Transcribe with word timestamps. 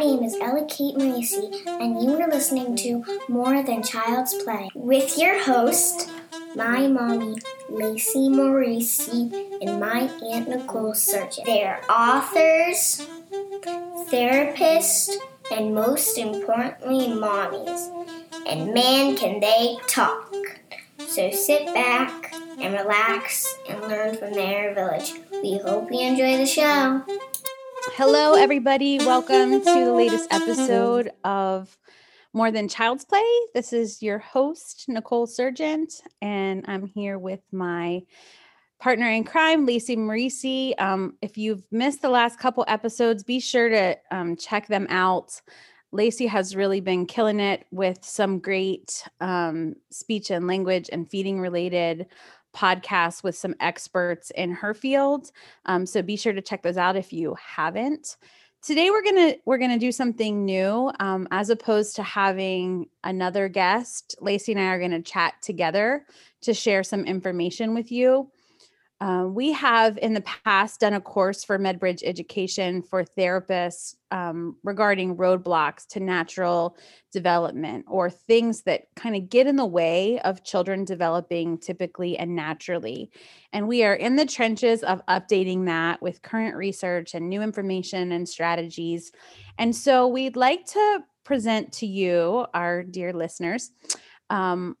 name 0.00 0.22
is 0.22 0.34
Ella 0.40 0.64
Kate 0.64 0.96
Marisi, 0.96 1.62
and 1.66 2.02
you 2.02 2.18
are 2.18 2.30
listening 2.30 2.74
to 2.74 3.04
More 3.28 3.62
Than 3.62 3.82
Child's 3.82 4.32
Play 4.42 4.70
with 4.74 5.18
your 5.18 5.44
host, 5.44 6.08
my 6.54 6.86
mommy, 6.86 7.36
Lacey 7.68 8.30
Marisi, 8.30 9.30
and 9.60 9.78
my 9.78 10.08
Aunt 10.32 10.48
Nicole 10.48 10.94
Surgeon. 10.94 11.44
They're 11.44 11.82
authors, 11.90 13.06
therapists, 14.10 15.14
and 15.52 15.74
most 15.74 16.16
importantly, 16.16 17.08
mommies. 17.08 18.06
And 18.46 18.72
man, 18.72 19.16
can 19.18 19.40
they 19.40 19.76
talk! 19.86 20.34
So 21.08 21.30
sit 21.30 21.66
back 21.74 22.34
and 22.58 22.72
relax 22.72 23.54
and 23.68 23.82
learn 23.82 24.16
from 24.16 24.32
their 24.32 24.74
village. 24.74 25.12
We 25.42 25.58
hope 25.58 25.92
you 25.92 26.00
enjoy 26.00 26.38
the 26.38 26.46
show. 26.46 27.02
Hello, 27.82 28.34
everybody. 28.34 28.98
Welcome 28.98 29.52
to 29.52 29.84
the 29.84 29.92
latest 29.92 30.30
episode 30.30 31.12
of 31.24 31.78
More 32.34 32.50
Than 32.50 32.68
Child's 32.68 33.06
Play. 33.06 33.24
This 33.54 33.72
is 33.72 34.02
your 34.02 34.18
host, 34.18 34.84
Nicole 34.86 35.26
Surgent, 35.26 35.94
and 36.20 36.62
I'm 36.68 36.84
here 36.84 37.18
with 37.18 37.40
my 37.52 38.02
partner 38.80 39.10
in 39.10 39.24
crime, 39.24 39.64
Lacey 39.64 39.96
Marisi. 39.96 40.78
Um, 40.78 41.16
if 41.22 41.38
you've 41.38 41.62
missed 41.70 42.02
the 42.02 42.10
last 42.10 42.38
couple 42.38 42.66
episodes, 42.68 43.22
be 43.22 43.40
sure 43.40 43.70
to 43.70 43.96
um, 44.10 44.36
check 44.36 44.66
them 44.66 44.86
out. 44.90 45.40
Lacey 45.90 46.26
has 46.26 46.54
really 46.54 46.80
been 46.80 47.06
killing 47.06 47.40
it 47.40 47.64
with 47.70 48.04
some 48.04 48.40
great 48.40 49.02
um, 49.22 49.74
speech 49.90 50.30
and 50.30 50.46
language 50.46 50.90
and 50.92 51.10
feeding 51.10 51.40
related 51.40 52.06
podcasts 52.54 53.22
with 53.22 53.36
some 53.36 53.54
experts 53.60 54.30
in 54.32 54.52
her 54.52 54.74
field. 54.74 55.30
Um, 55.66 55.86
so 55.86 56.02
be 56.02 56.16
sure 56.16 56.32
to 56.32 56.42
check 56.42 56.62
those 56.62 56.76
out 56.76 56.96
if 56.96 57.12
you 57.12 57.34
haven't. 57.34 58.16
Today 58.62 58.90
we're 58.90 59.02
gonna 59.02 59.34
we're 59.46 59.58
gonna 59.58 59.78
do 59.78 59.90
something 59.90 60.44
new. 60.44 60.92
Um, 61.00 61.26
as 61.30 61.48
opposed 61.48 61.96
to 61.96 62.02
having 62.02 62.88
another 63.04 63.48
guest, 63.48 64.16
Lacey 64.20 64.52
and 64.52 64.60
I 64.60 64.66
are 64.66 64.80
gonna 64.80 65.00
chat 65.00 65.34
together 65.40 66.04
to 66.42 66.52
share 66.52 66.82
some 66.82 67.04
information 67.04 67.74
with 67.74 67.90
you. 67.90 68.30
Uh, 69.00 69.24
we 69.26 69.50
have 69.50 69.96
in 69.98 70.12
the 70.12 70.20
past 70.20 70.80
done 70.80 70.92
a 70.92 71.00
course 71.00 71.42
for 71.42 71.58
MedBridge 71.58 72.02
education 72.04 72.82
for 72.82 73.02
therapists 73.02 73.94
um, 74.10 74.56
regarding 74.62 75.16
roadblocks 75.16 75.86
to 75.86 76.00
natural 76.00 76.76
development 77.10 77.86
or 77.88 78.10
things 78.10 78.62
that 78.62 78.82
kind 78.96 79.16
of 79.16 79.30
get 79.30 79.46
in 79.46 79.56
the 79.56 79.64
way 79.64 80.20
of 80.20 80.44
children 80.44 80.84
developing 80.84 81.56
typically 81.56 82.18
and 82.18 82.36
naturally. 82.36 83.10
And 83.54 83.66
we 83.66 83.84
are 83.84 83.94
in 83.94 84.16
the 84.16 84.26
trenches 84.26 84.82
of 84.82 85.04
updating 85.06 85.64
that 85.64 86.02
with 86.02 86.20
current 86.20 86.54
research 86.54 87.14
and 87.14 87.30
new 87.30 87.40
information 87.40 88.12
and 88.12 88.28
strategies. 88.28 89.12
And 89.56 89.74
so 89.74 90.08
we'd 90.08 90.36
like 90.36 90.66
to 90.66 91.04
present 91.24 91.72
to 91.72 91.86
you, 91.86 92.44
our 92.52 92.82
dear 92.82 93.14
listeners, 93.14 93.70
um, 94.28 94.76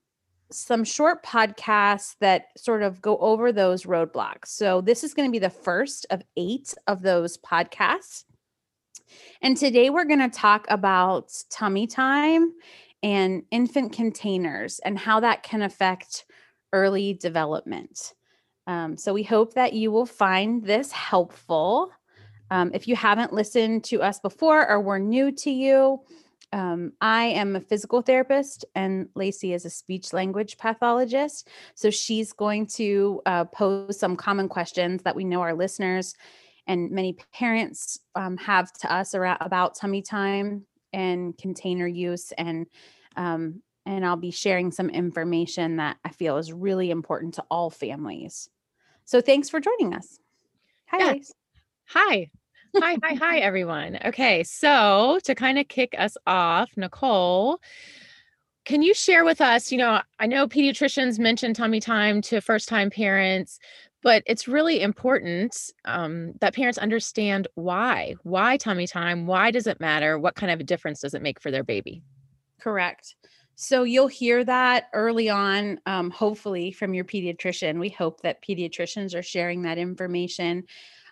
some 0.52 0.84
short 0.84 1.24
podcasts 1.24 2.16
that 2.20 2.46
sort 2.56 2.82
of 2.82 3.00
go 3.00 3.16
over 3.18 3.52
those 3.52 3.84
roadblocks. 3.84 4.46
So, 4.46 4.80
this 4.80 5.04
is 5.04 5.14
going 5.14 5.28
to 5.28 5.32
be 5.32 5.38
the 5.38 5.50
first 5.50 6.06
of 6.10 6.22
eight 6.36 6.74
of 6.86 7.02
those 7.02 7.38
podcasts. 7.38 8.24
And 9.42 9.56
today 9.56 9.90
we're 9.90 10.04
going 10.04 10.20
to 10.20 10.28
talk 10.28 10.66
about 10.68 11.32
tummy 11.50 11.86
time 11.86 12.52
and 13.02 13.42
infant 13.50 13.92
containers 13.92 14.78
and 14.80 14.98
how 14.98 15.20
that 15.20 15.42
can 15.42 15.62
affect 15.62 16.24
early 16.72 17.14
development. 17.14 18.14
Um, 18.66 18.96
so, 18.96 19.12
we 19.12 19.22
hope 19.22 19.54
that 19.54 19.72
you 19.72 19.90
will 19.90 20.06
find 20.06 20.64
this 20.64 20.92
helpful. 20.92 21.90
Um, 22.50 22.72
if 22.74 22.88
you 22.88 22.96
haven't 22.96 23.32
listened 23.32 23.84
to 23.84 24.02
us 24.02 24.18
before 24.18 24.68
or 24.68 24.80
we're 24.80 24.98
new 24.98 25.30
to 25.32 25.50
you, 25.50 26.00
um, 26.52 26.92
I 27.00 27.26
am 27.26 27.54
a 27.54 27.60
physical 27.60 28.02
therapist, 28.02 28.64
and 28.74 29.08
Lacey 29.14 29.52
is 29.52 29.64
a 29.64 29.70
speech 29.70 30.12
language 30.12 30.58
pathologist. 30.58 31.48
So 31.74 31.90
she's 31.90 32.32
going 32.32 32.66
to 32.68 33.22
uh, 33.26 33.44
pose 33.44 33.98
some 33.98 34.16
common 34.16 34.48
questions 34.48 35.02
that 35.02 35.14
we 35.14 35.24
know 35.24 35.40
our 35.42 35.54
listeners 35.54 36.14
and 36.66 36.90
many 36.90 37.16
parents 37.32 37.98
um, 38.14 38.36
have 38.36 38.72
to 38.74 38.92
us 38.92 39.14
around, 39.14 39.38
about 39.40 39.74
tummy 39.74 40.02
time 40.02 40.66
and 40.92 41.36
container 41.38 41.86
use, 41.86 42.32
and 42.32 42.66
um, 43.16 43.62
and 43.86 44.04
I'll 44.04 44.16
be 44.16 44.30
sharing 44.30 44.70
some 44.70 44.90
information 44.90 45.76
that 45.76 45.96
I 46.04 46.10
feel 46.10 46.36
is 46.36 46.52
really 46.52 46.90
important 46.90 47.34
to 47.34 47.44
all 47.50 47.70
families. 47.70 48.48
So 49.04 49.20
thanks 49.20 49.48
for 49.48 49.58
joining 49.58 49.94
us. 49.94 50.18
Hi. 50.88 50.98
Yeah. 50.98 51.22
Hi 51.88 52.30
hi, 52.76 52.96
hi, 53.02 53.14
hi, 53.14 53.38
everyone. 53.38 53.98
Okay, 54.04 54.42
so 54.44 55.18
to 55.24 55.34
kind 55.34 55.58
of 55.58 55.68
kick 55.68 55.94
us 55.98 56.16
off, 56.26 56.70
Nicole, 56.76 57.60
can 58.64 58.82
you 58.82 58.94
share 58.94 59.24
with 59.24 59.40
us? 59.40 59.72
You 59.72 59.78
know, 59.78 60.00
I 60.18 60.26
know 60.26 60.46
pediatricians 60.46 61.18
mention 61.18 61.54
tummy 61.54 61.80
time 61.80 62.20
to 62.22 62.40
first 62.40 62.68
time 62.68 62.90
parents, 62.90 63.58
but 64.02 64.22
it's 64.26 64.48
really 64.48 64.80
important 64.80 65.56
um, 65.84 66.32
that 66.40 66.54
parents 66.54 66.78
understand 66.78 67.48
why. 67.54 68.14
Why 68.22 68.56
tummy 68.56 68.86
time? 68.86 69.26
Why 69.26 69.50
does 69.50 69.66
it 69.66 69.80
matter? 69.80 70.18
What 70.18 70.34
kind 70.34 70.52
of 70.52 70.60
a 70.60 70.64
difference 70.64 71.00
does 71.00 71.14
it 71.14 71.22
make 71.22 71.40
for 71.40 71.50
their 71.50 71.64
baby? 71.64 72.02
Correct. 72.60 73.16
So 73.56 73.82
you'll 73.82 74.06
hear 74.06 74.42
that 74.44 74.88
early 74.94 75.28
on, 75.28 75.80
um, 75.84 76.10
hopefully, 76.10 76.72
from 76.72 76.94
your 76.94 77.04
pediatrician. 77.04 77.78
We 77.78 77.90
hope 77.90 78.22
that 78.22 78.42
pediatricians 78.42 79.14
are 79.14 79.22
sharing 79.22 79.62
that 79.62 79.76
information. 79.76 80.64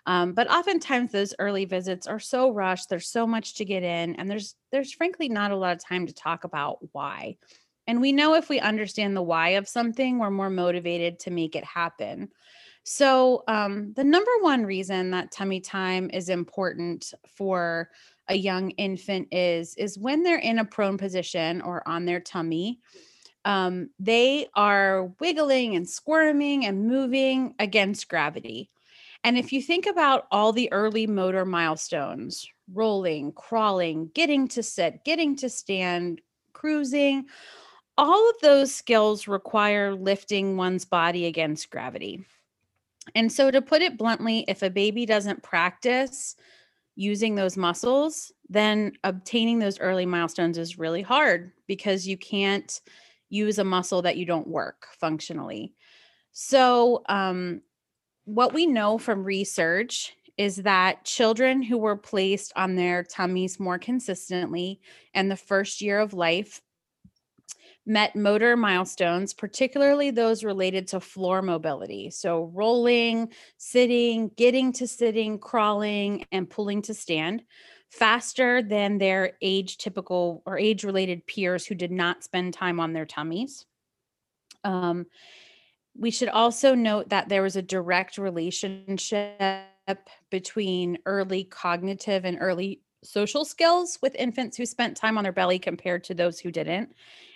Um, 0.09 0.33
but 0.33 0.49
oftentimes 0.49 1.11
those 1.11 1.35
early 1.37 1.65
visits 1.65 2.07
are 2.07 2.19
so 2.19 2.49
rushed. 2.49 2.89
There's 2.89 3.07
so 3.07 3.27
much 3.27 3.53
to 3.57 3.63
get 3.63 3.83
in, 3.83 4.15
and 4.15 4.27
there's 4.27 4.55
there's 4.71 4.91
frankly 4.91 5.29
not 5.29 5.51
a 5.51 5.55
lot 5.55 5.73
of 5.73 5.85
time 5.85 6.07
to 6.07 6.13
talk 6.13 6.45
about 6.45 6.79
why. 6.93 7.37
And 7.85 8.01
we 8.01 8.11
know 8.11 8.33
if 8.33 8.49
we 8.49 8.59
understand 8.59 9.15
the 9.15 9.21
why 9.21 9.49
of 9.49 9.67
something, 9.67 10.17
we're 10.17 10.31
more 10.31 10.49
motivated 10.49 11.19
to 11.19 11.31
make 11.31 11.55
it 11.55 11.63
happen. 11.63 12.29
So, 12.81 13.43
um, 13.47 13.93
the 13.95 14.03
number 14.03 14.31
one 14.41 14.65
reason 14.65 15.11
that 15.11 15.31
tummy 15.31 15.59
time 15.61 16.09
is 16.11 16.29
important 16.29 17.13
for 17.35 17.91
a 18.29 18.35
young 18.35 18.71
infant 18.71 19.27
is 19.31 19.75
is 19.75 19.99
when 19.99 20.23
they're 20.23 20.39
in 20.39 20.57
a 20.57 20.65
prone 20.65 20.97
position 20.97 21.61
or 21.61 21.87
on 21.87 22.05
their 22.05 22.19
tummy, 22.19 22.79
um, 23.45 23.91
they 23.99 24.47
are 24.55 25.11
wiggling 25.19 25.75
and 25.75 25.87
squirming 25.87 26.65
and 26.65 26.87
moving 26.87 27.53
against 27.59 28.09
gravity. 28.09 28.71
And 29.23 29.37
if 29.37 29.51
you 29.51 29.61
think 29.61 29.85
about 29.85 30.27
all 30.31 30.53
the 30.53 30.71
early 30.71 31.05
motor 31.07 31.45
milestones 31.45 32.47
rolling, 32.73 33.31
crawling, 33.33 34.11
getting 34.13 34.47
to 34.49 34.63
sit, 34.63 35.03
getting 35.03 35.35
to 35.37 35.49
stand, 35.49 36.21
cruising 36.53 37.25
all 37.99 38.29
of 38.29 38.35
those 38.41 38.73
skills 38.73 39.27
require 39.27 39.93
lifting 39.93 40.55
one's 40.55 40.85
body 40.85 41.25
against 41.25 41.69
gravity. 41.69 42.23
And 43.13 43.29
so, 43.29 43.51
to 43.51 43.61
put 43.61 43.81
it 43.81 43.97
bluntly, 43.97 44.45
if 44.47 44.61
a 44.63 44.69
baby 44.69 45.05
doesn't 45.05 45.43
practice 45.43 46.37
using 46.95 47.35
those 47.35 47.57
muscles, 47.57 48.31
then 48.47 48.93
obtaining 49.03 49.59
those 49.59 49.81
early 49.81 50.05
milestones 50.05 50.57
is 50.57 50.79
really 50.79 51.01
hard 51.01 51.51
because 51.67 52.07
you 52.07 52.17
can't 52.17 52.79
use 53.29 53.59
a 53.59 53.63
muscle 53.65 54.01
that 54.03 54.15
you 54.15 54.25
don't 54.25 54.47
work 54.47 54.87
functionally. 54.97 55.73
So, 56.31 57.03
um, 57.09 57.61
what 58.29 58.53
we 58.53 58.67
know 58.67 58.97
from 58.97 59.23
research 59.23 60.13
is 60.37 60.57
that 60.57 61.03
children 61.03 61.61
who 61.61 61.77
were 61.77 61.97
placed 61.97 62.53
on 62.55 62.75
their 62.75 63.03
tummies 63.03 63.59
more 63.59 63.79
consistently 63.79 64.79
in 65.13 65.29
the 65.29 65.35
first 65.35 65.81
year 65.81 65.99
of 65.99 66.13
life 66.13 66.61
met 67.85 68.15
motor 68.15 68.55
milestones, 68.55 69.33
particularly 69.33 70.11
those 70.11 70.43
related 70.43 70.87
to 70.87 70.99
floor 70.99 71.41
mobility. 71.41 72.11
So, 72.11 72.51
rolling, 72.53 73.29
sitting, 73.57 74.29
getting 74.37 74.71
to 74.73 74.87
sitting, 74.87 75.39
crawling, 75.39 76.25
and 76.31 76.47
pulling 76.47 76.83
to 76.83 76.93
stand 76.93 77.41
faster 77.89 78.61
than 78.61 78.99
their 78.99 79.33
age 79.41 79.79
typical 79.79 80.43
or 80.45 80.59
age 80.59 80.83
related 80.83 81.25
peers 81.25 81.65
who 81.65 81.73
did 81.73 81.91
not 81.91 82.23
spend 82.23 82.53
time 82.53 82.79
on 82.79 82.93
their 82.93 83.07
tummies. 83.07 83.65
Um, 84.63 85.07
we 85.99 86.11
should 86.11 86.29
also 86.29 86.75
note 86.75 87.09
that 87.09 87.27
there 87.27 87.41
was 87.41 87.57
a 87.57 87.61
direct 87.61 88.17
relationship 88.17 89.19
between 90.31 90.97
early 91.05 91.43
cognitive 91.43 92.23
and 92.23 92.37
early 92.39 92.81
social 93.03 93.43
skills 93.43 93.99
with 94.01 94.15
infants 94.15 94.55
who 94.55 94.65
spent 94.65 94.95
time 94.95 95.17
on 95.17 95.23
their 95.23 95.33
belly 95.33 95.59
compared 95.59 96.03
to 96.05 96.13
those 96.13 96.39
who 96.39 96.51
didn't. 96.51 96.93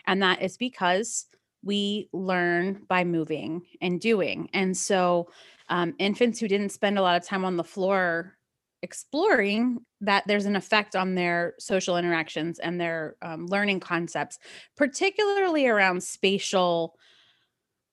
And 0.08 0.22
that 0.22 0.42
is 0.42 0.56
because 0.58 1.26
we 1.64 2.10
learn 2.14 2.84
by 2.88 3.04
moving 3.04 3.64
and 3.82 4.00
doing. 4.00 4.50
And 4.54 4.76
so, 4.76 5.30
um, 5.70 5.94
infants 5.98 6.40
who 6.40 6.48
didn't 6.48 6.70
spend 6.70 6.98
a 6.98 7.02
lot 7.02 7.16
of 7.16 7.26
time 7.26 7.46
on 7.46 7.58
the 7.58 7.64
floor 7.64 8.38
exploring 8.82 9.80
that 10.02 10.24
there's 10.28 10.46
an 10.46 10.58
effect 10.58 10.94
on 10.96 11.16
their 11.16 11.54
social 11.58 11.98
interactions 11.98 12.60
and 12.60 12.80
their 12.80 13.16
um, 13.22 13.46
learning 13.48 13.80
concepts, 13.80 14.40
particularly 14.76 15.68
around 15.68 16.04
spatial 16.04 16.96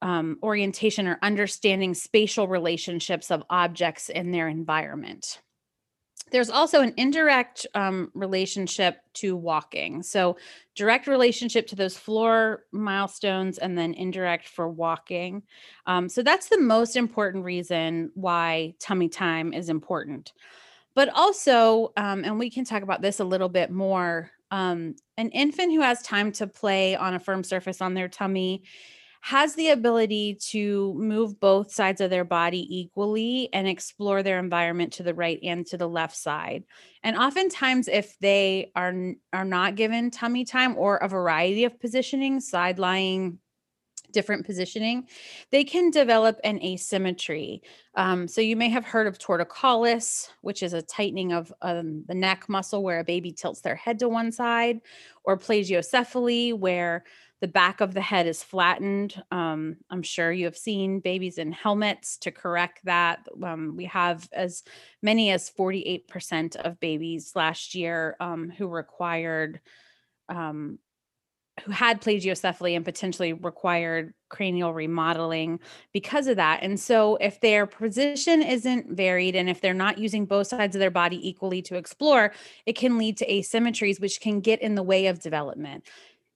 um, 0.03 0.39
orientation 0.43 1.07
or 1.07 1.19
understanding 1.23 1.95
spatial 1.95 2.49
relationships 2.49 3.31
of 3.31 3.43
objects 3.51 4.09
in 4.09 4.31
their 4.31 4.49
environment. 4.49 5.41
there's 6.31 6.51
also 6.51 6.81
an 6.81 6.95
indirect 6.97 7.67
um, 7.75 8.11
relationship 8.15 9.01
to 9.15 9.37
walking. 9.37 10.03
So, 10.03 10.37
direct 10.77 11.07
relationship 11.07 11.67
to 11.69 11.77
those 11.77 11.97
floor 11.97 12.65
milestones, 12.73 13.59
and 13.59 13.77
then 13.77 13.95
indirect 13.95 14.49
for 14.49 14.69
walking. 14.69 15.43
Um, 15.87 16.09
so, 16.09 16.23
that's 16.23 16.49
the 16.49 16.61
most 16.61 16.97
important 16.97 17.45
reason 17.45 18.11
why 18.15 18.75
tummy 18.79 19.09
time 19.09 19.53
is 19.53 19.69
important. 19.69 20.33
But 20.95 21.09
also, 21.09 21.93
um, 21.97 22.25
and 22.25 22.39
we 22.39 22.51
can 22.51 22.65
talk 22.65 22.83
about 22.83 23.03
this 23.03 23.21
a 23.21 23.25
little 23.25 23.49
bit 23.49 23.71
more, 23.71 24.31
um, 24.51 24.97
an 25.17 25.31
infant 25.31 25.73
who 25.73 25.81
has 25.81 26.03
time 26.03 26.33
to 26.33 26.47
play 26.47 26.97
on 26.97 27.15
a 27.15 27.21
firm 27.21 27.45
surface 27.45 27.81
on 27.81 27.95
their 27.95 28.09
tummy 28.09 28.63
has 29.21 29.55
the 29.55 29.69
ability 29.69 30.35
to 30.35 30.95
move 30.95 31.39
both 31.39 31.73
sides 31.73 32.01
of 32.01 32.11
their 32.11 32.25
body 32.25 32.67
equally 32.75 33.49
and 33.53 33.69
explore 33.69 34.23
their 34.23 34.39
environment 34.39 34.93
to 34.95 35.03
the 35.03 35.15
right 35.15 35.39
and 35.43 35.67
to 35.67 35.77
the 35.77 35.89
left 35.89 36.17
side. 36.17 36.65
And 37.03 37.17
oftentimes 37.17 37.87
if 37.89 38.19
they 38.19 38.73
are 38.75 38.95
are 39.33 39.45
not 39.45 39.75
given 39.75 40.11
tummy 40.11 40.45
time 40.45 40.77
or 40.77 40.97
a 40.97 41.09
variety 41.09 41.65
of 41.65 41.79
positioning, 41.79 42.41
side 42.41 42.79
lying, 42.79 43.39
different 44.13 44.45
positioning, 44.45 45.07
they 45.51 45.65
can 45.65 45.91
develop 45.91 46.39
an 46.43 46.61
asymmetry. 46.63 47.63
Um, 47.95 48.27
so 48.27 48.41
you 48.41 48.57
may 48.57 48.69
have 48.69 48.85
heard 48.85 49.07
of 49.07 49.19
torticollis, 49.19 50.29
which 50.41 50.63
is 50.63 50.73
a 50.73 50.83
tightening 50.83 51.33
of 51.33 51.53
um, 51.63 52.05
the 52.09 52.15
neck 52.15 52.49
muscle 52.49 52.83
where 52.83 53.01
a 53.01 53.05
baby 53.05 53.33
tilts 53.33 53.61
their 53.61 53.77
head 53.77 53.99
to 54.01 54.09
one 54.09 54.33
side, 54.33 54.81
or 55.25 55.37
plagiocephaly, 55.37 56.59
where 56.59 57.05
the 57.41 57.49
back 57.49 57.81
of 57.81 57.95
the 57.95 58.01
head 58.01 58.27
is 58.27 58.43
flattened. 58.43 59.21
Um, 59.31 59.77
I'm 59.89 60.03
sure 60.03 60.31
you 60.31 60.45
have 60.45 60.57
seen 60.57 61.01
babies 61.01 61.39
in 61.39 61.53
helmets 61.53 62.19
to 62.19 62.31
correct 62.31 62.81
that. 62.85 63.27
Um, 63.43 63.77
we 63.77 63.87
have 63.87 64.29
as 64.33 64.63
many 65.03 65.31
as 65.31 65.51
48% 65.51 66.57
of 66.57 66.79
babies 66.81 67.33
last 67.35 67.75
year 67.75 68.17
um, 68.21 68.51
who 68.51 68.69
required, 68.69 69.61
um, 70.29 70.79
who 71.65 71.73
had 71.73 72.01
plagiocephaly 72.01 72.77
and 72.77 72.85
potentially 72.85 73.33
required 73.33 74.13
cranial 74.29 74.73
remodeling 74.73 75.61
because 75.93 76.27
of 76.27 76.37
that. 76.37 76.61
And 76.63 76.79
so, 76.79 77.17
if 77.17 77.41
their 77.41 77.67
position 77.67 78.43
isn't 78.43 78.97
varied 78.97 79.35
and 79.35 79.49
if 79.51 79.61
they're 79.61 79.75
not 79.75 79.99
using 79.99 80.25
both 80.25 80.47
sides 80.47 80.77
of 80.77 80.81
their 80.81 80.91
body 80.91 81.29
equally 81.29 81.61
to 81.63 81.77
explore, 81.77 82.33
it 82.65 82.77
can 82.77 82.97
lead 82.97 83.19
to 83.19 83.31
asymmetries, 83.31 84.01
which 84.01 84.21
can 84.21 84.41
get 84.41 84.63
in 84.63 84.75
the 84.75 84.83
way 84.83 85.07
of 85.07 85.21
development 85.21 85.85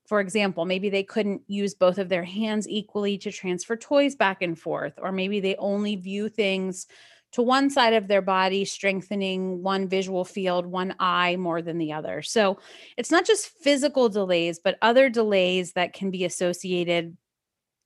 for 0.07 0.21
example, 0.21 0.65
maybe 0.65 0.91
they 0.91 1.03
couldn't 1.03 1.43
use 1.47 1.75
both 1.75 1.99
of 1.99 2.09
their 2.09 2.25
hands 2.25 2.69
equally 2.69 3.17
to 3.19 3.33
transfer 3.33 3.77
toys 3.77 4.15
back 4.15 4.43
and 4.43 4.59
forth, 4.59 4.93
or 4.99 5.13
maybe 5.13 5.41
they 5.41 5.57
only 5.57 5.97
view 5.97 6.29
things 6.29 6.87
to 7.33 7.43
one 7.43 7.69
side 7.69 7.95
of 7.95 8.07
their 8.07 8.23
body, 8.23 8.65
strengthening 8.65 9.61
one 9.61 9.89
visual 9.89 10.25
field, 10.25 10.67
one 10.67 10.95
eye 11.01 11.35
more 11.37 11.63
than 11.63 11.79
the 11.79 11.93
other. 11.93 12.23
So 12.23 12.59
it's 12.97 13.11
not 13.11 13.27
just 13.27 13.49
physical 13.49 14.09
delays, 14.09 14.61
but 14.63 14.79
other 14.83 15.09
delays 15.11 15.73
that 15.73 15.95
can 15.95 16.13
be 16.13 16.25
associated 16.25 17.17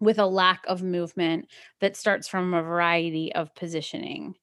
with 0.01 0.19
a 0.19 0.27
lack 0.27 0.65
of 0.67 0.83
movement 0.83 1.47
that 1.81 1.97
starts 1.97 2.29
from 2.29 2.53
a 2.53 2.63
variety 2.63 3.35
of 3.35 3.55
positioning. 3.55 4.35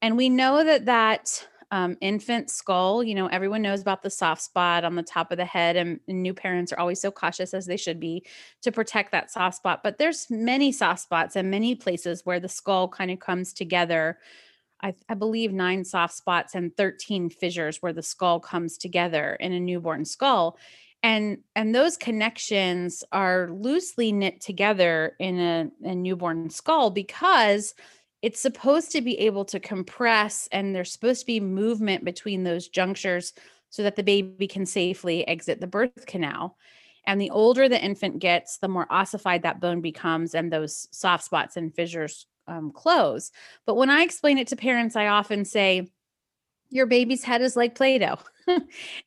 And 0.00 0.16
we 0.16 0.28
know 0.28 0.64
that 0.64 0.86
that 0.86 1.46
um, 1.72 1.96
infant 2.02 2.50
skull, 2.50 3.02
you 3.02 3.14
know, 3.14 3.28
everyone 3.28 3.62
knows 3.62 3.80
about 3.80 4.02
the 4.02 4.10
soft 4.10 4.42
spot 4.42 4.84
on 4.84 4.94
the 4.94 5.02
top 5.02 5.32
of 5.32 5.38
the 5.38 5.44
head, 5.46 5.74
and, 5.74 6.00
and, 6.06 6.22
new 6.22 6.34
parents 6.34 6.70
are 6.70 6.78
always 6.78 7.00
so 7.00 7.10
cautious 7.10 7.54
as 7.54 7.64
they 7.64 7.78
should 7.78 7.98
be 7.98 8.24
to 8.60 8.70
protect 8.70 9.10
that 9.12 9.30
soft 9.30 9.56
spot. 9.56 9.82
But 9.82 9.96
there's 9.96 10.30
many 10.30 10.70
soft 10.70 11.00
spots 11.00 11.34
and 11.34 11.50
many 11.50 11.74
places 11.74 12.26
where 12.26 12.38
the 12.38 12.48
skull 12.48 12.88
kind 12.88 13.10
of 13.10 13.20
comes 13.20 13.54
together. 13.54 14.18
I, 14.82 14.94
I 15.08 15.14
believe 15.14 15.54
nine 15.54 15.86
soft 15.86 16.14
spots 16.14 16.54
and 16.54 16.76
13 16.76 17.30
fissures 17.30 17.78
where 17.80 17.94
the 17.94 18.02
skull 18.02 18.38
comes 18.38 18.76
together 18.76 19.34
in 19.40 19.52
a 19.52 19.60
newborn 19.60 20.04
skull 20.04 20.58
and 21.04 21.38
and 21.56 21.74
those 21.74 21.96
connections 21.96 23.02
are 23.10 23.50
loosely 23.50 24.12
knit 24.12 24.40
together 24.40 25.16
in 25.18 25.40
a, 25.40 25.70
a 25.82 25.94
newborn 25.94 26.48
skull 26.48 26.90
because 26.90 27.74
it's 28.22 28.40
supposed 28.40 28.92
to 28.92 29.02
be 29.02 29.18
able 29.18 29.44
to 29.46 29.60
compress 29.60 30.48
and 30.52 30.74
there's 30.74 30.92
supposed 30.92 31.20
to 31.20 31.26
be 31.26 31.40
movement 31.40 32.04
between 32.04 32.44
those 32.44 32.68
junctures 32.68 33.32
so 33.68 33.82
that 33.82 33.96
the 33.96 34.02
baby 34.02 34.46
can 34.46 34.64
safely 34.64 35.26
exit 35.26 35.60
the 35.60 35.66
birth 35.66 36.06
canal. 36.06 36.56
And 37.04 37.20
the 37.20 37.30
older 37.30 37.68
the 37.68 37.82
infant 37.82 38.20
gets, 38.20 38.58
the 38.58 38.68
more 38.68 38.86
ossified 38.90 39.42
that 39.42 39.60
bone 39.60 39.80
becomes 39.80 40.34
and 40.36 40.52
those 40.52 40.86
soft 40.92 41.24
spots 41.24 41.56
and 41.56 41.74
fissures 41.74 42.26
um, 42.46 42.70
close. 42.70 43.32
But 43.66 43.74
when 43.74 43.90
I 43.90 44.02
explain 44.02 44.38
it 44.38 44.46
to 44.48 44.56
parents, 44.56 44.94
I 44.94 45.08
often 45.08 45.44
say, 45.44 45.88
Your 46.70 46.86
baby's 46.86 47.24
head 47.24 47.42
is 47.42 47.56
like 47.56 47.74
Play 47.74 47.98
Doh. 47.98 48.18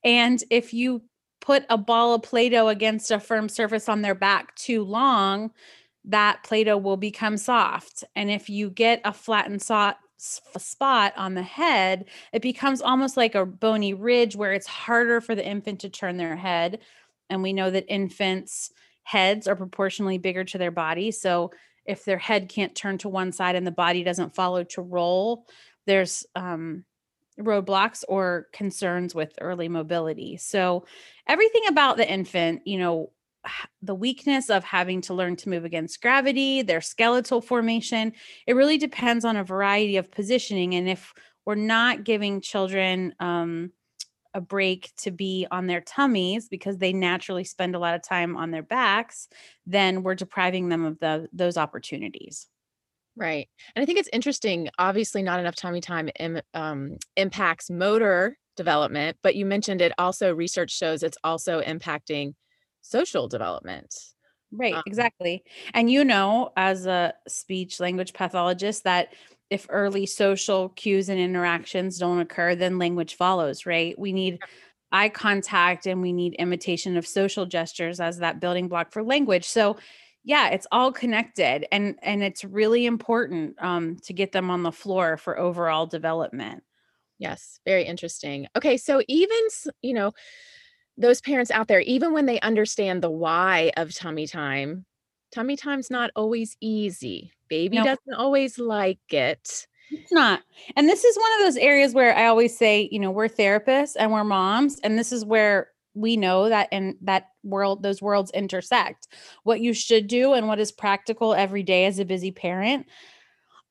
and 0.03 0.44
if 0.50 0.73
you 0.73 1.03
put 1.39 1.63
a 1.69 1.77
ball 1.77 2.15
of 2.15 2.23
Play 2.23 2.50
Doh 2.50 2.67
against 2.67 3.12
a 3.12 3.19
firm 3.19 3.47
surface 3.47 3.88
on 3.88 4.01
their 4.01 4.15
back 4.15 4.56
too 4.56 4.83
long, 4.83 5.51
that 6.07 6.44
Play-Doh 6.44 6.78
will 6.78 6.98
become 6.98 7.38
soft. 7.38 8.04
And 8.16 8.30
if 8.30 8.50
you 8.50 8.69
get 8.69 9.02
a 9.04 9.13
flattened 9.13 9.62
so- 9.62 9.94
spot 10.18 11.13
on 11.18 11.34
the 11.34 11.44
head, 11.44 12.06
it 12.31 12.42
becomes 12.42 12.81
almost 12.81 13.18
like 13.18 13.36
a 13.36 13.46
bony 13.46 13.94
ridge 13.94 14.36
where 14.36 14.54
it's 14.54 14.68
harder 14.68 15.19
for 15.22 15.36
the 15.36 15.46
infant 15.46 15.81
to 15.81 15.90
turn 15.90 16.18
their 16.18 16.36
head. 16.36 16.80
And 17.30 17.42
we 17.42 17.54
know 17.54 17.72
that 17.72 17.92
infants' 17.92 18.72
heads 19.04 19.48
are 19.48 19.56
proportionally 19.56 20.18
bigger 20.18 20.44
to 20.44 20.57
their 20.57 20.72
body. 20.72 21.12
So 21.12 21.52
if 21.86 22.06
their 22.06 22.18
head 22.18 22.50
can't 22.50 22.75
turn 22.75 22.98
to 23.00 23.10
one 23.10 23.31
side 23.31 23.56
and 23.56 23.66
the 23.66 23.72
body 23.72 24.04
doesn't 24.04 24.36
follow 24.36 24.63
to 24.63 24.81
roll, 24.81 25.46
there's 25.86 26.25
um, 26.36 26.86
roadblocks 27.40 28.04
or 28.08 28.48
concerns 28.54 29.13
with 29.13 29.34
early 29.42 29.69
mobility. 29.69 30.38
So 30.38 30.86
everything 31.28 31.63
about 31.68 31.98
the 31.98 32.10
infant, 32.10 32.62
you 32.66 32.80
know, 32.80 33.12
the 33.81 33.95
weakness 33.95 34.50
of 34.50 34.63
having 34.63 35.01
to 35.01 35.13
learn 35.13 35.36
to 35.38 35.50
move 35.50 35.65
against 35.65 36.01
gravity, 36.01 36.62
their 36.62 36.81
skeletal 36.81 37.42
formation. 37.42 38.13
It 38.47 38.56
really 38.56 38.77
depends 38.77 39.25
on 39.25 39.38
a 39.38 39.44
variety 39.44 39.97
of 39.97 40.12
positioning. 40.12 40.75
And 40.75 40.89
if 40.89 41.13
we're 41.45 41.56
not 41.56 42.03
giving 42.03 42.42
children 42.42 43.13
um, 43.19 43.71
a 44.33 44.42
break 44.42 44.92
to 44.97 45.12
be 45.12 45.47
on 45.50 45.68
their 45.68 45.81
tummies 45.81 46.50
because 46.50 46.77
they 46.77 46.92
naturally 46.92 47.44
spend 47.44 47.75
a 47.75 47.80
lot 47.80 47.95
of 47.95 48.03
time 48.03 48.36
on 48.36 48.51
their 48.51 48.63
backs, 48.63 49.30
then 49.65 50.03
we're 50.03 50.15
depriving 50.15 50.69
them 50.69 50.83
of 50.83 51.00
the, 51.00 51.27
those 51.31 51.57
opportunities. 51.57 52.48
Right. 53.15 53.48
And 53.75 53.81
I 53.81 53.86
think 53.86 53.98
it's 53.98 54.09
interesting. 54.12 54.69
Obviously, 54.77 55.24
not 55.24 55.39
enough 55.39 55.56
tummy 55.56 55.80
time 55.80 56.09
Im, 56.19 56.41
um, 56.53 56.98
impacts 57.15 57.70
motor 57.70 58.38
development, 58.58 59.17
but 59.24 59.36
you 59.36 59.46
mentioned 59.46 59.81
it 59.81 59.93
also, 59.98 60.34
research 60.34 60.75
shows 60.75 61.01
it's 61.01 61.17
also 61.24 61.62
impacting 61.62 62.34
social 62.86 63.27
development. 63.27 63.94
Right, 64.51 64.75
um, 64.75 64.84
exactly. 64.86 65.44
And 65.74 65.89
you 65.89 66.06
know, 66.06 66.51
as 66.56 66.86
a 66.86 67.13
speech 67.27 67.80
language 67.80 68.13
pathologist, 68.13 68.84
that 68.84 69.13
if 69.50 69.65
early 69.70 70.06
social 70.06 70.70
cues 70.70 71.10
and 71.10 71.20
interactions 71.20 71.98
don't 71.98 72.20
occur, 72.20 72.56
then 72.56 72.80
language 72.80 73.15
follows, 73.15 73.65
right? 73.65 73.98
We 73.98 74.12
need 74.12 74.39
eye 74.92 75.10
contact 75.10 75.86
and 75.88 76.01
we 76.01 76.13
need 76.13 76.36
imitation 76.36 76.98
of 76.98 77.06
social 77.06 77.46
gestures 77.46 78.00
as 78.00 78.20
that 78.20 78.39
building 78.39 78.68
block 78.68 78.92
for 78.92 79.04
language. 79.04 79.46
So, 79.46 79.77
yeah, 80.24 80.50
it's 80.50 80.68
all 80.72 80.92
connected 80.92 81.68
and 81.72 81.96
and 82.01 82.24
it's 82.24 82.44
really 82.44 82.86
important 82.86 83.62
um, 83.62 83.98
to 84.04 84.13
get 84.13 84.32
them 84.32 84.50
on 84.50 84.63
the 84.63 84.72
floor 84.72 85.18
for 85.18 85.38
overall 85.38 85.86
development. 85.86 86.63
Yes, 87.20 87.60
very 87.65 87.84
interesting. 87.84 88.48
Okay, 88.56 88.77
so 88.77 89.01
even 89.08 89.39
you 89.82 89.94
know, 89.94 90.13
those 90.98 91.22
parents 91.22 91.52
out 91.52 91.68
there, 91.68 91.82
even 91.82 92.14
when 92.14 92.25
they 92.25 92.40
understand 92.40 93.02
the 93.02 93.10
why 93.10 93.72
of 93.78 93.94
tummy 93.94 94.28
time, 94.28 94.86
tummy 95.34 95.56
time's 95.56 95.92
not 95.92 96.12
always 96.16 96.56
easy. 96.62 97.32
Baby 97.50 97.78
nope. 97.78 97.86
doesn't 97.86 98.20
always 98.20 98.58
like 98.58 99.00
it. 99.10 99.68
It's 99.92 100.12
not. 100.12 100.42
And 100.75 100.90
this 100.90 101.04
is 101.04 101.18
one 101.18 101.34
of 101.34 101.46
those 101.46 101.58
areas 101.58 101.94
where 101.94 102.16
I 102.16 102.25
always 102.25 102.58
say, 102.58 102.90
you 102.92 103.00
know, 103.00 103.12
we're 103.12 103.28
therapists 103.28 103.96
and 104.00 104.12
we're 104.12 104.24
moms, 104.24 104.80
and 104.80 104.98
this 104.98 105.12
is 105.12 105.24
where 105.24 105.70
we 105.94 106.18
know 106.18 106.50
that 106.50 106.68
in 106.72 106.98
that 107.02 107.30
world 107.44 107.82
those 107.82 108.02
worlds 108.02 108.32
intersect. 108.32 109.08
What 109.44 109.62
you 109.62 109.74
should 109.74 110.08
do 110.08 110.34
and 110.34 110.48
what 110.48 110.60
is 110.60 110.72
practical 110.72 111.34
every 111.34 111.64
day 111.64 111.86
as 111.86 112.00
a 112.00 112.06
busy 112.06 112.32
parent 112.32 112.88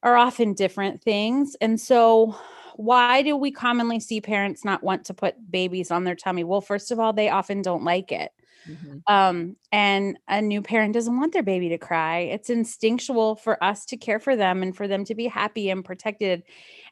are 0.03 0.17
often 0.17 0.55
different 0.55 1.03
things. 1.03 1.57
And 1.61 1.81
so 1.81 2.37
why 2.77 3.23
do 3.23 3.37
we 3.37 3.51
commonly 3.51 4.01
see 4.01 4.21
parents 4.21 4.65
not 4.65 4.83
want 4.83 5.05
to 5.07 5.15
put 5.15 5.51
babies 5.51 5.91
on 5.91 6.05
their 6.05 6.15
tummy? 6.15 6.45
Well, 6.45 6.61
first 6.61 6.91
of 6.91 6.99
all, 6.99 7.13
they 7.13 7.29
often 7.29 7.63
don't 7.63 7.85
like 7.85 8.13
it. 8.13 8.33
Mm-hmm. 8.69 8.99
Um, 9.13 9.57
and 9.73 10.19
a 10.29 10.41
new 10.41 10.63
parent 10.63 10.95
doesn't 10.95 11.19
want 11.19 11.33
their 11.33 11.43
baby 11.43 11.69
to 11.69 11.79
cry. 11.79 12.21
It's 12.21 12.51
instinctual 12.51 13.37
for 13.37 13.63
us 13.63 13.85
to 13.87 13.97
care 13.97 14.19
for 14.19 14.37
them 14.37 14.63
and 14.63 14.75
for 14.75 14.89
them 14.89 15.05
to 15.05 15.15
be 15.15 15.27
happy 15.27 15.71
and 15.71 15.85
protected. 15.85 16.43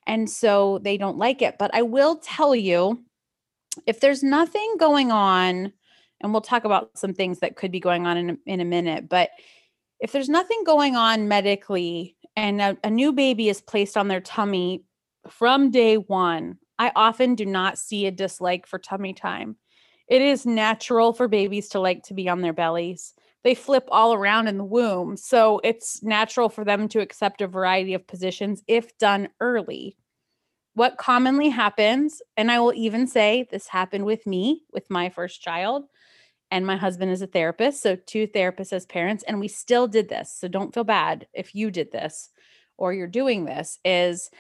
And 0.06 0.28
so 0.28 0.78
they 0.82 0.96
don't 0.96 1.18
like 1.18 1.40
it. 1.42 1.56
But 1.58 1.74
I 1.74 1.82
will 1.82 2.16
tell 2.16 2.54
you 2.54 3.02
if 3.86 4.00
there's 4.00 4.22
nothing 4.22 4.74
going 4.78 5.10
on, 5.10 5.72
and 6.20 6.32
we'll 6.32 6.42
talk 6.42 6.64
about 6.64 6.96
some 6.96 7.14
things 7.14 7.40
that 7.40 7.56
could 7.56 7.72
be 7.72 7.80
going 7.80 8.06
on 8.06 8.16
in 8.16 8.30
a, 8.30 8.36
in 8.46 8.60
a 8.60 8.64
minute, 8.64 9.08
but 9.08 9.30
if 10.00 10.12
there's 10.12 10.28
nothing 10.28 10.62
going 10.64 10.94
on 10.94 11.28
medically 11.28 12.16
and 12.36 12.60
a, 12.60 12.76
a 12.84 12.90
new 12.90 13.12
baby 13.12 13.48
is 13.48 13.60
placed 13.60 13.96
on 13.96 14.08
their 14.08 14.20
tummy 14.20 14.84
from 15.28 15.70
day 15.70 15.96
one, 15.96 16.58
I 16.78 16.92
often 16.96 17.34
do 17.34 17.46
not 17.46 17.78
see 17.78 18.06
a 18.06 18.10
dislike 18.10 18.66
for 18.66 18.78
tummy 18.78 19.12
time. 19.12 19.56
It 20.08 20.20
is 20.20 20.44
natural 20.44 21.12
for 21.12 21.28
babies 21.28 21.68
to 21.70 21.80
like 21.80 22.02
to 22.04 22.14
be 22.14 22.28
on 22.28 22.40
their 22.40 22.52
bellies. 22.52 23.14
They 23.44 23.54
flip 23.54 23.88
all 23.90 24.14
around 24.14 24.48
in 24.48 24.58
the 24.58 24.64
womb. 24.64 25.16
So 25.16 25.60
it's 25.64 26.02
natural 26.02 26.48
for 26.48 26.64
them 26.64 26.88
to 26.88 27.00
accept 27.00 27.40
a 27.40 27.46
variety 27.46 27.94
of 27.94 28.06
positions 28.06 28.62
if 28.66 28.96
done 28.98 29.28
early. 29.40 29.96
What 30.74 30.96
commonly 30.96 31.50
happens, 31.50 32.22
and 32.36 32.50
I 32.50 32.60
will 32.60 32.72
even 32.74 33.06
say 33.06 33.46
this 33.50 33.68
happened 33.68 34.06
with 34.06 34.26
me 34.26 34.62
with 34.72 34.88
my 34.90 35.10
first 35.10 35.42
child, 35.42 35.84
and 36.50 36.66
my 36.66 36.76
husband 36.76 37.10
is 37.10 37.20
a 37.20 37.26
therapist. 37.26 37.82
So, 37.82 37.96
two 37.96 38.26
therapists 38.26 38.72
as 38.72 38.86
parents, 38.86 39.22
and 39.26 39.38
we 39.38 39.48
still 39.48 39.86
did 39.86 40.08
this. 40.08 40.34
So, 40.34 40.48
don't 40.48 40.72
feel 40.72 40.84
bad 40.84 41.26
if 41.34 41.54
you 41.54 41.70
did 41.70 41.92
this 41.92 42.30
or 42.78 42.94
you're 42.94 43.06
doing 43.06 43.44
this. 43.44 43.78
Is 43.84 44.30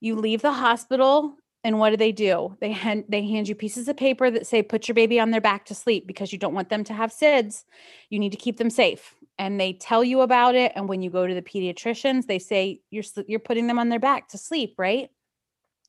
you 0.00 0.16
leave 0.16 0.42
the 0.42 0.52
hospital 0.52 1.36
and 1.62 1.78
what 1.78 1.90
do 1.90 1.96
they 1.96 2.12
do? 2.12 2.56
They 2.60 2.72
hand 2.72 3.04
they 3.08 3.26
hand 3.26 3.48
you 3.48 3.54
pieces 3.54 3.86
of 3.88 3.96
paper 3.96 4.30
that 4.30 4.46
say 4.46 4.62
put 4.62 4.88
your 4.88 4.94
baby 4.94 5.20
on 5.20 5.30
their 5.30 5.42
back 5.42 5.66
to 5.66 5.74
sleep 5.74 6.06
because 6.06 6.32
you 6.32 6.38
don't 6.38 6.54
want 6.54 6.70
them 6.70 6.84
to 6.84 6.94
have 6.94 7.10
SIDS. 7.12 7.64
You 8.08 8.18
need 8.18 8.32
to 8.32 8.38
keep 8.38 8.56
them 8.56 8.70
safe. 8.70 9.14
And 9.38 9.60
they 9.60 9.74
tell 9.74 10.02
you 10.02 10.22
about 10.22 10.54
it 10.54 10.72
and 10.74 10.88
when 10.88 11.02
you 11.02 11.10
go 11.10 11.26
to 11.26 11.34
the 11.34 11.42
pediatricians, 11.42 12.26
they 12.26 12.38
say 12.38 12.80
you're 12.90 13.04
you're 13.26 13.40
putting 13.40 13.66
them 13.66 13.78
on 13.78 13.90
their 13.90 14.00
back 14.00 14.28
to 14.28 14.38
sleep, 14.38 14.74
right? 14.78 15.10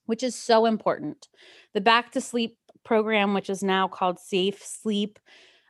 Which 0.06 0.24
is 0.24 0.36
so 0.36 0.66
important. 0.66 1.30
The 1.74 1.82
back 1.82 2.12
to 2.14 2.22
sleep 2.22 2.58
program 2.84 3.34
which 3.34 3.50
is 3.50 3.64
now 3.64 3.88
called 3.88 4.20
Safe 4.20 4.62
Sleep 4.64 5.20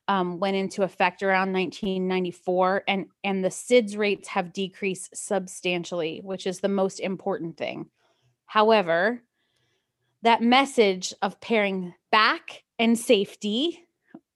um, 0.08 0.40
went 0.40 0.56
into 0.56 0.84
effect 0.84 1.22
around 1.22 1.54
1994 1.54 2.84
and 2.88 3.06
and 3.24 3.44
the 3.44 3.50
SIDS 3.50 3.98
rates 3.98 4.28
have 4.30 4.52
decreased 4.52 5.16
substantially, 5.16 6.22
which 6.24 6.48
is 6.48 6.60
the 6.60 6.68
most 6.68 7.00
important 7.00 7.56
thing. 7.58 7.88
However, 8.52 9.24
that 10.24 10.42
message 10.42 11.14
of 11.22 11.40
pairing 11.40 11.94
back 12.12 12.64
and 12.78 13.00
safety 13.00 13.88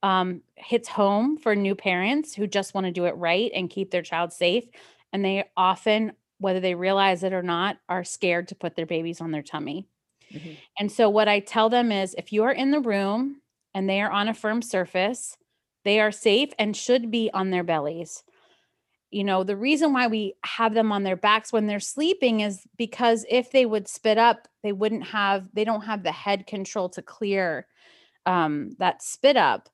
um, 0.04 0.42
hits 0.56 0.88
home 0.88 1.38
for 1.38 1.54
new 1.54 1.76
parents 1.76 2.34
who 2.34 2.48
just 2.48 2.74
want 2.74 2.86
to 2.86 2.94
do 2.94 3.04
it 3.04 3.18
right 3.18 3.52
and 3.54 3.70
keep 3.70 3.92
their 3.92 4.02
child 4.02 4.32
safe. 4.32 4.64
And 5.12 5.26
they 5.26 5.44
often, 5.58 6.14
whether 6.38 6.62
they 6.62 6.76
realize 6.76 7.24
it 7.24 7.34
or 7.34 7.44
not, 7.44 7.76
are 7.90 8.06
scared 8.06 8.48
to 8.48 8.56
put 8.56 8.78
their 8.78 8.86
babies 8.86 9.20
on 9.20 9.32
their 9.32 9.44
tummy. 9.44 9.86
Mm-hmm. 10.34 10.54
And 10.80 10.90
so, 10.90 11.10
what 11.10 11.28
I 11.28 11.42
tell 11.42 11.68
them 11.68 11.92
is 11.92 12.16
if 12.18 12.32
you 12.32 12.46
are 12.46 12.54
in 12.54 12.72
the 12.72 12.80
room 12.80 13.42
and 13.74 13.90
they 13.90 14.00
are 14.00 14.12
on 14.12 14.30
a 14.30 14.34
firm 14.34 14.62
surface, 14.62 15.36
they 15.84 16.00
are 16.00 16.14
safe 16.14 16.54
and 16.58 16.74
should 16.74 17.12
be 17.12 17.30
on 17.34 17.50
their 17.50 17.66
bellies 17.66 18.24
you 19.16 19.24
know 19.24 19.46
the 19.46 19.56
reason 19.56 19.94
why 19.94 20.08
we 20.08 20.36
have 20.44 20.74
them 20.74 20.92
on 20.92 21.04
their 21.04 21.16
backs 21.16 21.54
when 21.54 21.68
they're 21.68 21.80
sleeping 21.80 22.42
is 22.42 22.68
because 22.78 23.26
if 23.30 23.50
they 23.50 23.66
would 23.66 23.88
spit 23.88 24.18
up 24.18 24.50
they 24.62 24.74
wouldn't 24.74 25.06
have 25.06 25.48
they 25.54 25.64
don't 25.64 25.86
have 25.86 26.04
the 26.04 26.12
head 26.12 26.46
control 26.46 26.90
to 26.90 27.02
clear 27.02 27.66
um, 28.26 28.76
that 28.78 29.02
spit 29.02 29.38
up 29.38 29.70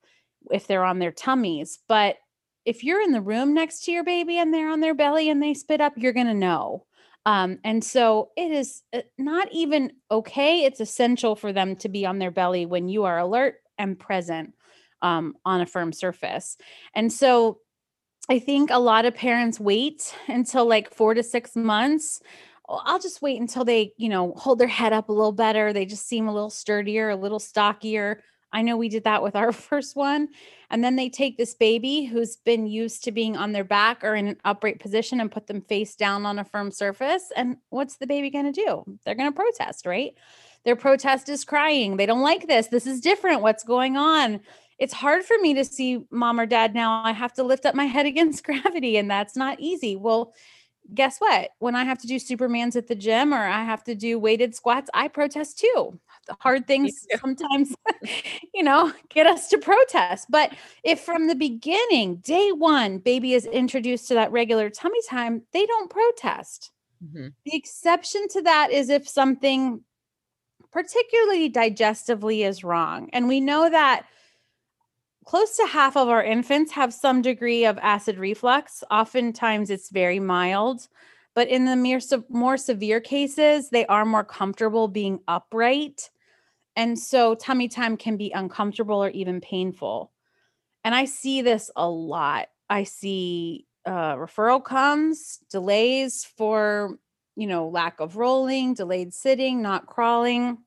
if 0.51 0.67
they're 0.67 0.83
on 0.83 0.99
their 0.99 1.11
tummies. 1.11 1.79
But 1.87 2.17
if 2.65 2.83
you're 2.83 3.01
in 3.01 3.13
the 3.13 3.21
room 3.21 3.53
next 3.53 3.85
to 3.85 3.91
your 3.91 4.03
baby 4.03 4.37
and 4.37 4.53
they're 4.53 4.69
on 4.69 4.79
their 4.79 4.93
belly 4.93 5.29
and 5.29 5.41
they 5.41 5.55
spit 5.55 5.81
up 5.81 5.93
you're 5.97 6.13
going 6.13 6.27
to 6.27 6.35
know. 6.35 6.85
Um, 7.25 7.57
and 7.63 7.83
so 7.83 8.29
it 8.37 8.51
is 8.51 8.83
uh, 8.93 9.01
not 9.17 9.47
even 9.51 9.93
okay 10.11 10.65
it's 10.65 10.79
essential 10.79 11.35
for 11.35 11.51
them 11.51 11.75
to 11.77 11.89
be 11.89 12.05
on 12.05 12.19
their 12.19 12.31
belly 12.31 12.67
when 12.67 12.89
you 12.89 13.05
are 13.05 13.17
alert 13.17 13.55
and 13.79 13.97
present 13.97 14.53
um, 15.01 15.33
on 15.45 15.61
a 15.61 15.65
firm 15.65 15.93
surface. 15.93 16.57
And 16.93 17.11
so 17.11 17.57
I 18.31 18.39
think 18.39 18.69
a 18.71 18.79
lot 18.79 19.03
of 19.03 19.13
parents 19.13 19.59
wait 19.59 20.15
until 20.29 20.65
like 20.65 20.93
four 20.93 21.13
to 21.13 21.21
six 21.21 21.53
months. 21.53 22.21
I'll 22.69 22.97
just 22.97 23.21
wait 23.21 23.41
until 23.41 23.65
they, 23.65 23.91
you 23.97 24.07
know, 24.07 24.31
hold 24.37 24.57
their 24.57 24.69
head 24.69 24.93
up 24.93 25.09
a 25.09 25.11
little 25.11 25.33
better. 25.33 25.73
They 25.73 25.85
just 25.85 26.07
seem 26.07 26.29
a 26.29 26.33
little 26.33 26.49
sturdier, 26.49 27.09
a 27.09 27.17
little 27.17 27.39
stockier. 27.39 28.23
I 28.53 28.61
know 28.61 28.77
we 28.77 28.87
did 28.87 29.03
that 29.03 29.21
with 29.21 29.35
our 29.35 29.51
first 29.69 29.97
one. 29.97 30.29
And 30.69 30.81
then 30.81 30.95
they 30.95 31.09
take 31.09 31.35
this 31.35 31.55
baby 31.55 32.05
who's 32.05 32.37
been 32.37 32.67
used 32.67 33.03
to 33.03 33.11
being 33.11 33.35
on 33.35 33.51
their 33.51 33.65
back 33.65 34.01
or 34.01 34.15
in 34.15 34.29
an 34.29 34.37
upright 34.45 34.79
position 34.79 35.19
and 35.19 35.29
put 35.29 35.47
them 35.47 35.59
face 35.59 35.97
down 35.97 36.25
on 36.25 36.39
a 36.39 36.45
firm 36.45 36.71
surface. 36.71 37.33
And 37.35 37.57
what's 37.67 37.97
the 37.97 38.07
baby 38.07 38.29
going 38.29 38.53
to 38.53 38.53
do? 38.53 38.97
They're 39.03 39.15
going 39.15 39.29
to 39.29 39.35
protest, 39.35 39.85
right? 39.85 40.13
Their 40.63 40.77
protest 40.77 41.27
is 41.27 41.43
crying. 41.43 41.97
They 41.97 42.05
don't 42.05 42.21
like 42.21 42.47
this. 42.47 42.67
This 42.67 42.87
is 42.87 43.01
different. 43.01 43.41
What's 43.41 43.65
going 43.65 43.97
on? 43.97 44.39
It's 44.81 44.93
hard 44.93 45.23
for 45.23 45.37
me 45.39 45.53
to 45.53 45.63
see 45.63 46.03
mom 46.09 46.39
or 46.39 46.47
dad 46.47 46.73
now. 46.73 47.03
I 47.03 47.11
have 47.11 47.33
to 47.33 47.43
lift 47.43 47.67
up 47.67 47.75
my 47.75 47.85
head 47.85 48.05
against 48.07 48.43
gravity, 48.43 48.97
and 48.97 49.09
that's 49.09 49.35
not 49.35 49.59
easy. 49.59 49.95
Well, 49.95 50.33
guess 50.95 51.19
what? 51.19 51.51
When 51.59 51.75
I 51.75 51.83
have 51.83 51.99
to 51.99 52.07
do 52.07 52.15
Supermans 52.15 52.75
at 52.75 52.87
the 52.87 52.95
gym 52.95 53.31
or 53.31 53.45
I 53.45 53.63
have 53.63 53.83
to 53.83 53.93
do 53.93 54.17
weighted 54.17 54.55
squats, 54.55 54.89
I 54.95 55.07
protest 55.07 55.59
too. 55.59 55.99
The 56.25 56.35
hard 56.39 56.65
things 56.65 57.05
sometimes, 57.19 57.75
you 58.55 58.63
know, 58.63 58.91
get 59.09 59.27
us 59.27 59.49
to 59.49 59.59
protest. 59.59 60.25
But 60.31 60.55
if 60.83 60.99
from 60.99 61.27
the 61.27 61.35
beginning, 61.35 62.15
day 62.17 62.51
one, 62.51 62.97
baby 62.97 63.33
is 63.33 63.45
introduced 63.45 64.07
to 64.07 64.15
that 64.15 64.31
regular 64.31 64.71
tummy 64.71 64.99
time, 65.07 65.43
they 65.53 65.67
don't 65.67 65.91
protest. 65.91 66.71
Mm-hmm. 67.05 67.27
The 67.45 67.55
exception 67.55 68.27
to 68.29 68.41
that 68.41 68.71
is 68.71 68.89
if 68.89 69.07
something 69.07 69.81
particularly 70.71 71.51
digestively 71.51 72.47
is 72.47 72.63
wrong. 72.63 73.11
And 73.13 73.27
we 73.27 73.39
know 73.39 73.69
that 73.69 74.07
close 75.25 75.55
to 75.57 75.65
half 75.67 75.95
of 75.95 76.09
our 76.09 76.23
infants 76.23 76.71
have 76.71 76.93
some 76.93 77.21
degree 77.21 77.65
of 77.65 77.77
acid 77.79 78.17
reflux. 78.17 78.83
Oftentimes 78.89 79.69
it's 79.69 79.89
very 79.89 80.19
mild, 80.19 80.87
but 81.33 81.47
in 81.47 81.65
the 81.65 81.75
more, 81.75 81.99
more 82.29 82.57
severe 82.57 82.99
cases, 82.99 83.69
they 83.69 83.85
are 83.85 84.05
more 84.05 84.23
comfortable 84.23 84.87
being 84.87 85.19
upright. 85.27 86.09
And 86.75 86.97
so 86.97 87.35
tummy 87.35 87.67
time 87.67 87.97
can 87.97 88.17
be 88.17 88.31
uncomfortable 88.31 89.03
or 89.03 89.09
even 89.09 89.41
painful. 89.41 90.11
And 90.83 90.95
I 90.95 91.05
see 91.05 91.41
this 91.41 91.69
a 91.75 91.87
lot. 91.87 92.47
I 92.69 92.83
see 92.83 93.67
uh, 93.85 94.15
referral 94.15 94.63
comes, 94.63 95.39
delays 95.49 96.25
for, 96.37 96.97
you 97.35 97.47
know, 97.47 97.67
lack 97.67 97.99
of 97.99 98.15
rolling, 98.15 98.73
delayed 98.73 99.13
sitting, 99.13 99.61
not 99.61 99.85
crawling. 99.85 100.57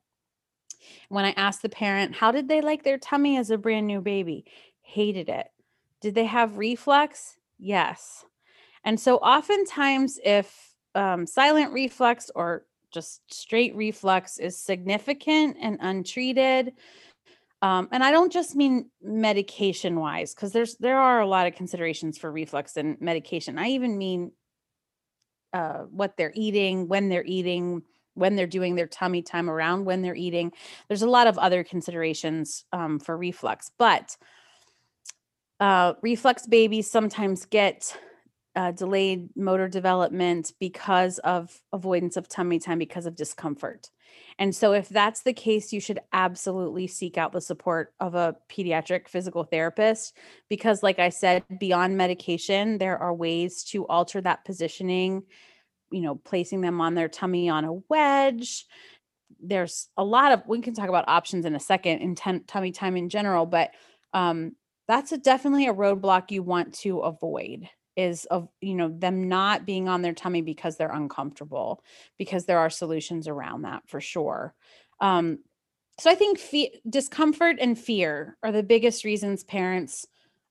When 1.09 1.25
I 1.25 1.31
asked 1.31 1.61
the 1.61 1.69
parent, 1.69 2.15
how 2.15 2.31
did 2.31 2.47
they 2.47 2.61
like 2.61 2.83
their 2.83 2.97
tummy 2.97 3.37
as 3.37 3.51
a 3.51 3.57
brand 3.57 3.87
new 3.87 4.01
baby? 4.01 4.45
Hated 4.81 5.29
it. 5.29 5.47
Did 6.01 6.15
they 6.15 6.25
have 6.25 6.57
reflux? 6.57 7.37
Yes. 7.57 8.25
And 8.83 8.99
so, 8.99 9.17
oftentimes, 9.17 10.19
if 10.23 10.73
um, 10.93 11.25
silent 11.25 11.73
reflux 11.73 12.29
or 12.35 12.65
just 12.93 13.21
straight 13.33 13.75
reflux 13.75 14.37
is 14.37 14.57
significant 14.57 15.57
and 15.59 15.77
untreated, 15.81 16.73
um, 17.61 17.87
and 17.91 18.03
I 18.03 18.11
don't 18.11 18.31
just 18.31 18.55
mean 18.55 18.91
medication 19.01 19.99
wise, 19.99 20.35
because 20.35 20.51
there's 20.51 20.75
there 20.75 20.99
are 20.99 21.21
a 21.21 21.27
lot 21.27 21.47
of 21.47 21.55
considerations 21.55 22.17
for 22.17 22.31
reflux 22.31 22.77
and 22.77 22.99
medication. 23.01 23.57
I 23.57 23.69
even 23.69 23.97
mean 23.97 24.31
uh, 25.53 25.85
what 25.89 26.17
they're 26.17 26.33
eating, 26.35 26.87
when 26.87 27.09
they're 27.09 27.25
eating, 27.25 27.81
when 28.15 28.35
they're 28.35 28.47
doing 28.47 28.75
their 28.75 28.87
tummy 28.87 29.21
time 29.21 29.49
around 29.49 29.85
when 29.85 30.01
they're 30.01 30.15
eating. 30.15 30.51
There's 30.87 31.03
a 31.03 31.09
lot 31.09 31.27
of 31.27 31.37
other 31.37 31.63
considerations 31.63 32.65
um, 32.73 32.99
for 32.99 33.15
reflux, 33.15 33.71
but 33.77 34.17
uh, 35.59 35.93
reflux 36.01 36.47
babies 36.47 36.89
sometimes 36.89 37.45
get 37.45 37.95
uh, 38.55 38.71
delayed 38.71 39.29
motor 39.35 39.67
development 39.67 40.53
because 40.59 41.19
of 41.19 41.61
avoidance 41.73 42.15
of 42.17 42.27
tummy 42.27 42.57
time 42.57 42.79
because 42.79 43.05
of 43.05 43.15
discomfort. 43.15 43.89
And 44.39 44.55
so, 44.55 44.73
if 44.73 44.87
that's 44.87 45.23
the 45.23 45.33
case, 45.33 45.73
you 45.73 45.81
should 45.81 45.99
absolutely 46.13 46.87
seek 46.87 47.17
out 47.17 47.33
the 47.33 47.41
support 47.41 47.93
of 47.99 48.15
a 48.15 48.35
pediatric 48.49 49.07
physical 49.09 49.43
therapist 49.43 50.15
because, 50.49 50.83
like 50.83 50.99
I 50.99 51.09
said, 51.09 51.43
beyond 51.59 51.97
medication, 51.97 52.77
there 52.77 52.97
are 52.97 53.13
ways 53.13 53.63
to 53.65 53.85
alter 53.87 54.21
that 54.21 54.45
positioning 54.45 55.23
you 55.95 56.01
know, 56.01 56.15
placing 56.15 56.59
them 56.59 56.81
on 56.81 56.93
their 56.93 57.07
tummy 57.07 57.47
on 57.47 57.63
a 57.63 57.73
wedge. 57.87 58.65
There's 59.39 59.87
a 59.95 60.03
lot 60.03 60.33
of, 60.33 60.43
we 60.45 60.59
can 60.59 60.73
talk 60.73 60.89
about 60.89 61.07
options 61.07 61.45
in 61.45 61.55
a 61.55 61.59
second 61.59 61.99
in 61.99 62.15
ten, 62.15 62.43
tummy 62.45 62.73
time 62.73 62.97
in 62.97 63.07
general, 63.07 63.45
but 63.45 63.71
um, 64.13 64.57
that's 64.89 65.13
a, 65.13 65.17
definitely 65.17 65.67
a 65.67 65.73
roadblock 65.73 66.31
you 66.31 66.43
want 66.43 66.73
to 66.79 66.99
avoid 66.99 67.69
is 67.95 68.25
of 68.25 68.49
you 68.59 68.75
know 68.75 68.89
them 68.89 69.29
not 69.29 69.65
being 69.65 69.87
on 69.87 70.01
their 70.01 70.13
tummy 70.13 70.41
because 70.41 70.75
they're 70.75 70.91
uncomfortable 70.91 71.81
because 72.17 72.45
there 72.45 72.59
are 72.59 72.69
solutions 72.69 73.25
around 73.25 73.61
that 73.61 73.83
for 73.87 74.01
sure 74.01 74.53
um 74.99 75.39
so 75.97 76.11
i 76.11 76.15
think 76.15 76.37
fe- 76.37 76.81
discomfort 76.89 77.55
and 77.61 77.79
fear 77.79 78.37
are 78.43 78.51
the 78.51 78.61
biggest 78.61 79.05
reasons 79.05 79.45
parents 79.45 80.05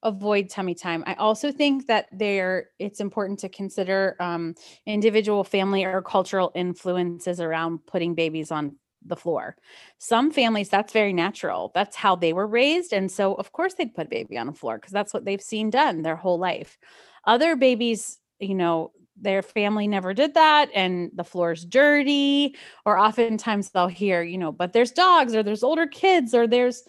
avoid 0.04 0.50
tummy 0.50 0.75
time. 0.75 1.02
I 1.06 1.14
also 1.14 1.50
think 1.50 1.87
that 1.87 2.06
there 2.12 2.68
it's 2.78 3.00
important 3.00 3.38
to 3.40 3.49
consider 3.49 4.16
um, 4.20 4.54
individual 4.87 5.44
family 5.44 5.84
or 5.84 6.02
cultural 6.02 6.52
influences 6.54 7.40
around 7.40 7.87
putting 7.87 8.14
babies 8.14 8.50
on 8.52 8.76
the 9.06 9.16
floor. 9.16 9.56
Some 9.99 10.30
families 10.30 10.68
that's 10.68 10.92
very 10.92 11.12
natural. 11.12 11.73
That's 11.75 11.96
how 11.96 12.16
they 12.16 12.32
were 12.32 12.46
raised 12.46 12.92
and 12.92 13.11
so 13.11 13.34
of 13.34 13.52
course 13.52 13.75
they'd 13.75 13.94
put 13.94 14.06
a 14.06 14.11
baby 14.11 14.38
on 14.38 14.46
the 14.46 14.52
floor 14.52 14.76
because 14.78 14.92
that's 14.92 15.12
what 15.12 15.25
they've 15.25 15.42
seen 15.42 15.70
done 15.70 16.02
their 16.02 16.16
whole 16.16 16.38
life. 16.38 16.78
Other 17.26 17.56
babies, 17.56 18.18
you 18.38 18.54
know, 18.54 18.92
their 19.16 19.42
family 19.42 19.87
never 19.87 20.12
did 20.12 20.34
that 20.34 20.68
and 20.75 21.11
the 21.14 21.25
floor's 21.25 21.64
dirty 21.64 22.56
or 22.84 22.99
oftentimes 22.99 23.70
they'll 23.70 23.87
hear 23.87 24.23
you 24.23 24.37
know 24.37 24.50
but 24.50 24.73
there's 24.73 24.90
dogs 24.90 25.37
or 25.37 25.42
there's 25.44 25.62
older 25.62 25.87
kids 25.87 26.34
or 26.34 26.49
there's 26.49 26.82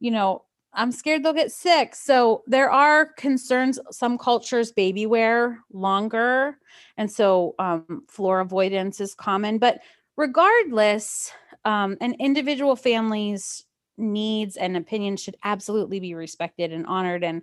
you 0.00 0.10
know 0.10 0.42
i'm 0.76 0.92
scared 0.92 1.22
they'll 1.22 1.32
get 1.32 1.50
sick. 1.50 1.94
So 1.94 2.44
there 2.46 2.70
are 2.70 3.06
concerns 3.06 3.78
some 3.90 4.18
cultures 4.18 4.70
baby 4.70 5.06
wear 5.06 5.60
longer. 5.72 6.58
And 6.96 7.10
so 7.10 7.54
um, 7.58 8.04
floor 8.08 8.40
avoidance 8.40 9.00
is 9.00 9.14
common. 9.14 9.58
But 9.58 9.80
regardless 10.16 11.32
um, 11.64 11.96
an 12.00 12.14
individual 12.20 12.76
family's 12.76 13.64
needs 13.98 14.56
and 14.56 14.76
opinions 14.76 15.22
should 15.22 15.36
absolutely 15.42 15.98
be 15.98 16.14
respected 16.14 16.72
and 16.72 16.86
honored 16.86 17.24
and 17.24 17.42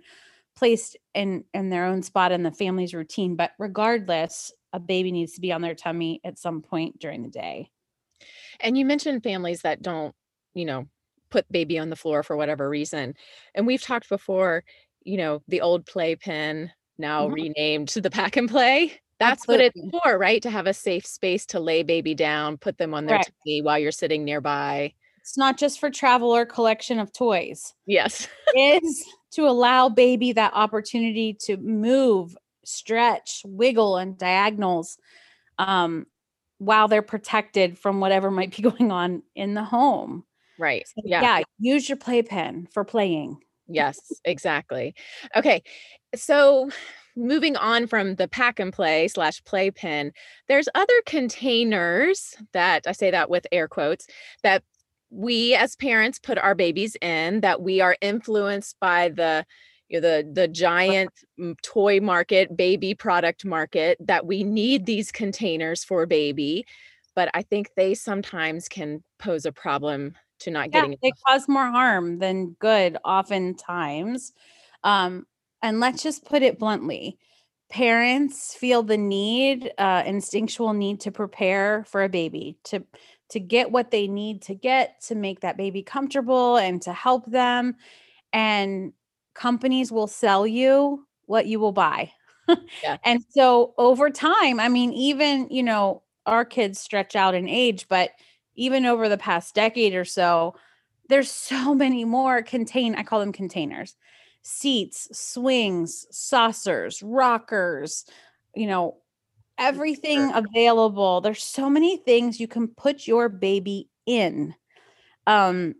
placed 0.56 0.96
in 1.14 1.44
in 1.52 1.68
their 1.68 1.84
own 1.84 2.02
spot 2.02 2.32
in 2.32 2.44
the 2.44 2.52
family's 2.52 2.94
routine. 2.94 3.36
But 3.36 3.50
regardless 3.58 4.52
a 4.72 4.80
baby 4.80 5.12
needs 5.12 5.34
to 5.34 5.40
be 5.40 5.52
on 5.52 5.60
their 5.60 5.74
tummy 5.74 6.20
at 6.24 6.38
some 6.38 6.62
point 6.62 6.98
during 6.98 7.22
the 7.22 7.28
day. 7.28 7.70
And 8.60 8.78
you 8.78 8.84
mentioned 8.84 9.22
families 9.22 9.62
that 9.62 9.82
don't 9.82 10.14
you 10.54 10.64
know 10.64 10.86
put 11.34 11.50
baby 11.50 11.78
on 11.78 11.90
the 11.90 11.96
floor 11.96 12.22
for 12.22 12.36
whatever 12.36 12.68
reason 12.68 13.14
and 13.54 13.66
we've 13.66 13.82
talked 13.82 14.08
before 14.08 14.62
you 15.02 15.16
know 15.16 15.42
the 15.48 15.60
old 15.60 15.84
playpen 15.84 16.70
now 16.96 17.24
mm-hmm. 17.24 17.34
renamed 17.34 17.88
to 17.88 18.00
the 18.00 18.10
pack 18.10 18.36
and 18.36 18.48
play 18.48 18.92
that's 19.18 19.42
Absolutely. 19.42 19.64
what 19.64 19.72
it's 19.74 20.04
for 20.04 20.18
right 20.18 20.42
to 20.42 20.50
have 20.50 20.66
a 20.66 20.74
safe 20.74 21.04
space 21.04 21.44
to 21.46 21.58
lay 21.58 21.82
baby 21.82 22.14
down 22.14 22.56
put 22.56 22.78
them 22.78 22.94
on 22.94 23.06
their 23.06 23.16
right. 23.16 23.30
tummy 23.44 23.62
while 23.62 23.78
you're 23.78 23.92
sitting 23.92 24.24
nearby 24.24 24.92
it's 25.24 25.38
not 25.38 25.56
just 25.56 25.80
for 25.80 25.90
travel 25.90 26.28
or 26.36 26.44
collection 26.44 26.98
of 26.98 27.10
toys. 27.10 27.72
Yes. 27.86 28.28
is 28.54 29.02
to 29.32 29.48
allow 29.48 29.88
baby 29.88 30.32
that 30.32 30.52
opportunity 30.54 31.34
to 31.44 31.56
move, 31.56 32.36
stretch, 32.66 33.40
wiggle, 33.42 33.96
and 33.96 34.18
diagonals 34.18 34.98
um, 35.58 36.04
while 36.58 36.88
they're 36.88 37.00
protected 37.00 37.78
from 37.78 38.00
whatever 38.00 38.30
might 38.30 38.54
be 38.54 38.62
going 38.70 38.92
on 38.92 39.22
in 39.34 39.54
the 39.54 39.64
home. 39.64 40.24
Right. 40.58 40.86
So, 40.88 41.02
yeah. 41.04 41.22
Yeah. 41.22 41.42
Use 41.58 41.88
your 41.88 41.98
playpen 41.98 42.68
for 42.72 42.84
playing. 42.84 43.38
Yes, 43.66 43.98
exactly. 44.24 44.94
Okay. 45.34 45.62
So 46.14 46.70
moving 47.16 47.56
on 47.56 47.86
from 47.86 48.16
the 48.16 48.28
pack 48.28 48.58
and 48.58 48.72
play 48.72 49.08
slash 49.08 49.42
playpen, 49.44 50.12
there's 50.48 50.68
other 50.74 50.94
containers 51.06 52.34
that 52.52 52.82
I 52.86 52.92
say 52.92 53.10
that 53.10 53.30
with 53.30 53.46
air 53.52 53.68
quotes 53.68 54.06
that 54.42 54.62
we 55.10 55.54
as 55.54 55.76
parents 55.76 56.18
put 56.18 56.38
our 56.38 56.54
babies 56.54 56.96
in 57.00 57.40
that 57.40 57.62
we 57.62 57.80
are 57.80 57.96
influenced 58.00 58.76
by 58.80 59.08
the 59.10 59.46
you 59.88 60.00
know, 60.00 60.08
the 60.08 60.30
the 60.32 60.48
giant 60.48 61.12
mm, 61.40 61.54
toy 61.62 62.00
market 62.00 62.56
baby 62.56 62.94
product 62.94 63.44
market 63.44 63.96
that 64.00 64.26
we 64.26 64.42
need 64.42 64.86
these 64.86 65.12
containers 65.12 65.84
for 65.84 66.04
baby 66.06 66.64
but 67.14 67.28
i 67.34 67.42
think 67.42 67.68
they 67.76 67.94
sometimes 67.94 68.66
can 68.68 69.04
pose 69.18 69.44
a 69.44 69.52
problem 69.52 70.14
to 70.38 70.50
not 70.50 70.70
yeah, 70.72 70.82
getting 70.82 70.96
they 71.02 71.12
cause 71.26 71.48
more 71.48 71.66
harm 71.66 72.18
than 72.18 72.50
good 72.58 72.96
oftentimes 73.04 74.32
um 74.82 75.26
and 75.62 75.80
let's 75.80 76.02
just 76.02 76.24
put 76.24 76.42
it 76.42 76.58
bluntly 76.58 77.18
parents 77.70 78.54
feel 78.54 78.82
the 78.82 78.96
need 78.98 79.72
uh 79.78 80.02
instinctual 80.06 80.72
need 80.72 81.00
to 81.00 81.10
prepare 81.10 81.84
for 81.84 82.02
a 82.02 82.08
baby 82.08 82.58
to 82.64 82.84
to 83.30 83.40
get 83.40 83.70
what 83.70 83.90
they 83.90 84.06
need 84.06 84.42
to 84.42 84.54
get 84.54 85.00
to 85.00 85.14
make 85.14 85.40
that 85.40 85.56
baby 85.56 85.82
comfortable 85.82 86.56
and 86.56 86.80
to 86.82 86.92
help 86.92 87.26
them. 87.26 87.74
And 88.32 88.92
companies 89.34 89.90
will 89.90 90.06
sell 90.06 90.46
you 90.46 91.06
what 91.26 91.46
you 91.46 91.58
will 91.58 91.72
buy. 91.72 92.12
yeah. 92.82 92.98
And 93.04 93.24
so 93.30 93.74
over 93.78 94.10
time, 94.10 94.60
I 94.60 94.68
mean, 94.68 94.92
even, 94.92 95.48
you 95.50 95.62
know, 95.62 96.02
our 96.26 96.44
kids 96.44 96.78
stretch 96.80 97.16
out 97.16 97.34
in 97.34 97.48
age, 97.48 97.86
but 97.88 98.10
even 98.56 98.86
over 98.86 99.08
the 99.08 99.18
past 99.18 99.54
decade 99.54 99.94
or 99.94 100.04
so, 100.04 100.54
there's 101.08 101.30
so 101.30 101.74
many 101.74 102.04
more 102.04 102.42
contain, 102.42 102.94
I 102.94 103.02
call 103.02 103.20
them 103.20 103.32
containers, 103.32 103.96
seats, 104.42 105.08
swings, 105.12 106.06
saucers, 106.10 107.02
rockers, 107.02 108.04
you 108.54 108.66
know, 108.66 108.98
everything 109.58 110.32
available. 110.32 111.20
There's 111.20 111.42
so 111.42 111.68
many 111.70 111.96
things 111.96 112.40
you 112.40 112.48
can 112.48 112.68
put 112.68 113.06
your 113.06 113.28
baby 113.28 113.88
in. 114.06 114.54
Um, 115.26 115.74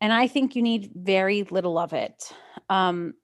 and 0.00 0.12
I 0.12 0.26
think 0.26 0.54
you 0.56 0.62
need 0.62 0.90
very 0.94 1.42
little 1.44 1.78
of 1.78 1.92
it. 1.92 2.32
Um, 2.68 3.14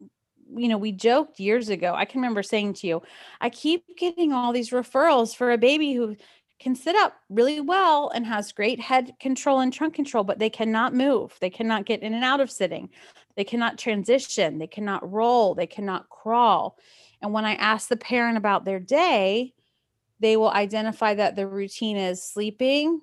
you 0.56 0.68
know, 0.68 0.78
we 0.78 0.92
joked 0.92 1.40
years 1.40 1.68
ago. 1.68 1.94
I 1.94 2.04
can 2.04 2.20
remember 2.20 2.42
saying 2.42 2.74
to 2.74 2.86
you, 2.86 3.02
I 3.40 3.50
keep 3.50 3.84
getting 3.96 4.32
all 4.32 4.52
these 4.52 4.70
referrals 4.70 5.34
for 5.34 5.52
a 5.52 5.58
baby 5.58 5.94
who 5.94 6.16
can 6.64 6.74
sit 6.74 6.96
up 6.96 7.20
really 7.28 7.60
well 7.60 8.08
and 8.14 8.24
has 8.24 8.50
great 8.50 8.80
head 8.80 9.12
control 9.20 9.60
and 9.60 9.70
trunk 9.70 9.94
control, 9.94 10.24
but 10.24 10.38
they 10.38 10.48
cannot 10.48 10.94
move. 10.94 11.36
They 11.40 11.50
cannot 11.50 11.84
get 11.84 12.02
in 12.02 12.14
and 12.14 12.24
out 12.24 12.40
of 12.40 12.50
sitting. 12.50 12.88
They 13.36 13.44
cannot 13.44 13.76
transition. 13.76 14.56
They 14.56 14.66
cannot 14.66 15.12
roll. 15.12 15.54
They 15.54 15.66
cannot 15.66 16.08
crawl. 16.08 16.78
And 17.20 17.34
when 17.34 17.44
I 17.44 17.56
ask 17.56 17.88
the 17.88 17.98
parent 17.98 18.38
about 18.38 18.64
their 18.64 18.80
day, 18.80 19.52
they 20.20 20.38
will 20.38 20.50
identify 20.50 21.14
that 21.14 21.36
the 21.36 21.46
routine 21.46 21.98
is 21.98 22.24
sleeping, 22.24 23.02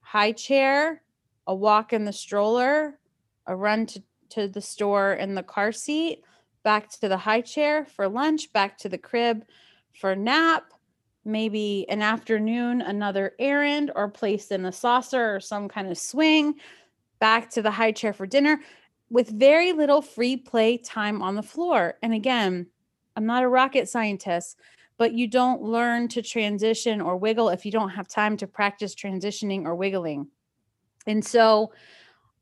high 0.00 0.32
chair, 0.32 1.02
a 1.46 1.54
walk 1.54 1.92
in 1.92 2.06
the 2.06 2.14
stroller, 2.14 2.98
a 3.46 3.54
run 3.54 3.84
to, 3.86 4.02
to 4.30 4.48
the 4.48 4.62
store 4.62 5.12
in 5.12 5.34
the 5.34 5.42
car 5.42 5.70
seat, 5.70 6.22
back 6.62 6.88
to 6.88 7.08
the 7.08 7.18
high 7.18 7.42
chair 7.42 7.84
for 7.84 8.08
lunch, 8.08 8.50
back 8.54 8.78
to 8.78 8.88
the 8.88 8.96
crib 8.96 9.44
for 9.92 10.16
nap, 10.16 10.71
maybe 11.24 11.86
an 11.88 12.02
afternoon, 12.02 12.80
another 12.80 13.34
errand, 13.38 13.90
or 13.94 14.08
placed 14.08 14.52
in 14.52 14.64
a 14.64 14.72
saucer 14.72 15.34
or 15.34 15.40
some 15.40 15.68
kind 15.68 15.90
of 15.90 15.98
swing, 15.98 16.54
back 17.18 17.50
to 17.50 17.62
the 17.62 17.70
high 17.70 17.92
chair 17.92 18.12
for 18.12 18.26
dinner 18.26 18.60
with 19.10 19.28
very 19.28 19.72
little 19.72 20.02
free 20.02 20.36
play 20.36 20.76
time 20.78 21.22
on 21.22 21.34
the 21.34 21.42
floor. 21.42 21.94
And 22.02 22.14
again, 22.14 22.66
I'm 23.14 23.26
not 23.26 23.44
a 23.44 23.48
rocket 23.48 23.88
scientist, 23.88 24.58
but 24.96 25.12
you 25.12 25.26
don't 25.26 25.62
learn 25.62 26.08
to 26.08 26.22
transition 26.22 27.00
or 27.00 27.16
wiggle 27.16 27.50
if 27.50 27.64
you 27.64 27.72
don't 27.72 27.90
have 27.90 28.08
time 28.08 28.36
to 28.38 28.46
practice 28.46 28.94
transitioning 28.94 29.64
or 29.64 29.74
wiggling. 29.74 30.28
And 31.06 31.24
so 31.24 31.72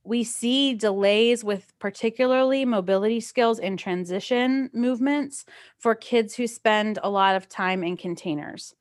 we 0.05 0.25
see 0.25 0.75
delays 0.75 1.45
with 1.45 1.73
particularly 1.79 2.65
mobility 2.65 3.21
skills 3.21 3.59
and 3.59 3.79
transition 3.79 4.71
movements 4.73 5.45
for 5.79 5.95
kids 5.95 6.35
who 6.35 6.47
spend 6.47 6.99
a 7.03 7.11
lot 7.11 7.37
of 7.37 7.49
time 7.49 7.85
in 7.85 7.97
containers. 7.97 8.75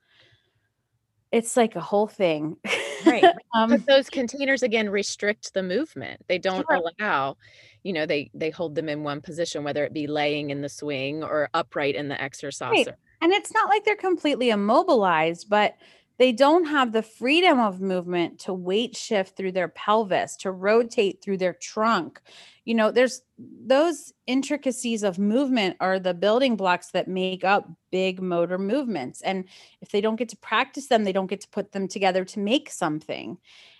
It's 1.31 1.55
like 1.55 1.75
a 1.75 1.81
whole 1.81 2.07
thing. 2.07 2.57
Right. 3.05 3.23
um, 3.55 3.69
but 3.69 3.85
those 3.85 4.09
containers 4.09 4.63
again 4.63 4.89
restrict 4.89 5.53
the 5.53 5.61
movement. 5.61 6.25
They 6.27 6.39
don't 6.39 6.65
sure. 6.69 6.81
allow 6.99 7.37
you 7.83 7.93
know 7.93 8.05
they 8.05 8.29
they 8.33 8.49
hold 8.49 8.75
them 8.75 8.89
in 8.89 9.03
one 9.03 9.21
position 9.21 9.63
whether 9.63 9.83
it 9.83 9.93
be 9.93 10.07
laying 10.07 10.49
in 10.49 10.61
the 10.61 10.69
swing 10.69 11.23
or 11.23 11.49
upright 11.53 11.95
in 11.95 12.07
the 12.07 12.21
exercise 12.21 12.71
right. 12.71 12.87
and 13.21 13.31
it's 13.31 13.53
not 13.53 13.69
like 13.69 13.85
they're 13.85 13.95
completely 13.95 14.49
immobilized 14.49 15.49
but 15.49 15.75
they 16.19 16.33
don't 16.33 16.65
have 16.65 16.91
the 16.91 17.01
freedom 17.01 17.59
of 17.59 17.79
movement 17.79 18.39
to 18.39 18.53
weight 18.53 18.95
shift 18.95 19.35
through 19.35 19.53
their 19.53 19.69
pelvis 19.69 20.35
to 20.35 20.51
rotate 20.51 21.23
through 21.23 21.37
their 21.37 21.53
trunk. 21.53 22.21
You 22.65 22.75
know 22.75 22.91
there's 22.91 23.23
those 23.39 24.13
intricacies 24.27 25.01
of 25.01 25.17
movement 25.17 25.77
are 25.79 25.97
the 25.97 26.13
building 26.13 26.55
blocks 26.55 26.91
that 26.91 27.07
make 27.07 27.43
up 27.43 27.67
big 27.89 28.21
motor 28.21 28.59
movements. 28.59 29.21
And 29.21 29.45
if 29.81 29.89
they 29.89 30.01
don't 30.01 30.17
get 30.17 30.29
to 30.29 30.37
practice 30.37 30.87
them 30.87 31.05
they 31.05 31.13
don't 31.13 31.27
get 31.27 31.41
to 31.41 31.49
put 31.49 31.71
them 31.71 31.87
together 31.87 32.23
to 32.25 32.39
make 32.39 32.69
something. 32.69 33.37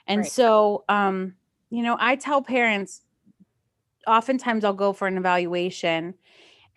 And 0.08 0.22
right. 0.22 0.32
so 0.32 0.86
um 0.90 1.36
you 1.70 1.84
know 1.84 1.98
i 2.00 2.16
tell 2.16 2.42
parents 2.42 3.02
oftentimes 4.08 4.64
I'll 4.64 4.74
go 4.74 4.94
for 4.94 5.08
an 5.08 5.18
evaluation 5.18 6.16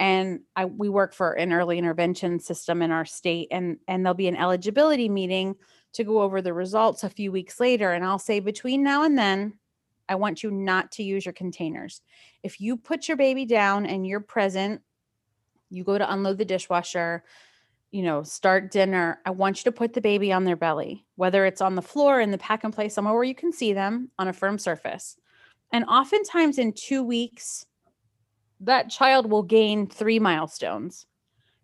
and 0.02 0.40
I 0.56 0.64
we 0.64 0.88
work 0.88 1.14
for 1.14 1.34
an 1.34 1.52
early 1.52 1.78
intervention 1.78 2.40
system 2.40 2.82
in 2.82 2.90
our 2.90 3.04
state 3.04 3.48
and 3.52 3.78
and 3.86 4.04
there'll 4.04 4.14
be 4.14 4.26
an 4.26 4.36
eligibility 4.36 5.08
meeting 5.08 5.54
to 5.92 6.02
go 6.02 6.22
over 6.22 6.42
the 6.42 6.52
results 6.52 7.04
a 7.04 7.08
few 7.08 7.30
weeks 7.30 7.60
later 7.60 7.92
and 7.92 8.04
I'll 8.04 8.18
say 8.18 8.40
between 8.40 8.82
now 8.82 9.04
and 9.04 9.16
then 9.16 9.54
I 10.08 10.16
want 10.16 10.42
you 10.42 10.50
not 10.50 10.90
to 10.92 11.04
use 11.04 11.24
your 11.24 11.32
containers. 11.32 12.02
If 12.42 12.60
you 12.60 12.76
put 12.76 13.06
your 13.06 13.16
baby 13.16 13.46
down 13.46 13.86
and 13.86 14.04
you're 14.04 14.18
present, 14.18 14.82
you 15.70 15.84
go 15.84 15.96
to 15.96 16.12
unload 16.12 16.38
the 16.38 16.44
dishwasher, 16.44 17.22
you 17.92 18.02
know, 18.02 18.24
start 18.24 18.72
dinner, 18.72 19.20
I 19.24 19.30
want 19.30 19.58
you 19.58 19.70
to 19.70 19.72
put 19.72 19.92
the 19.92 20.00
baby 20.00 20.32
on 20.32 20.42
their 20.42 20.56
belly, 20.56 21.06
whether 21.14 21.46
it's 21.46 21.60
on 21.60 21.76
the 21.76 21.82
floor 21.82 22.20
in 22.20 22.32
the 22.32 22.38
pack 22.38 22.64
and 22.64 22.74
play 22.74 22.88
somewhere 22.88 23.14
where 23.14 23.22
you 23.22 23.36
can 23.36 23.52
see 23.52 23.72
them 23.72 24.10
on 24.18 24.26
a 24.26 24.32
firm 24.32 24.58
surface. 24.58 25.16
And 25.72 25.84
oftentimes 25.84 26.58
in 26.58 26.72
two 26.72 27.04
weeks, 27.04 27.64
that 28.62 28.90
child 28.90 29.30
will 29.30 29.42
gain 29.42 29.86
three 29.86 30.18
milestones 30.18 31.06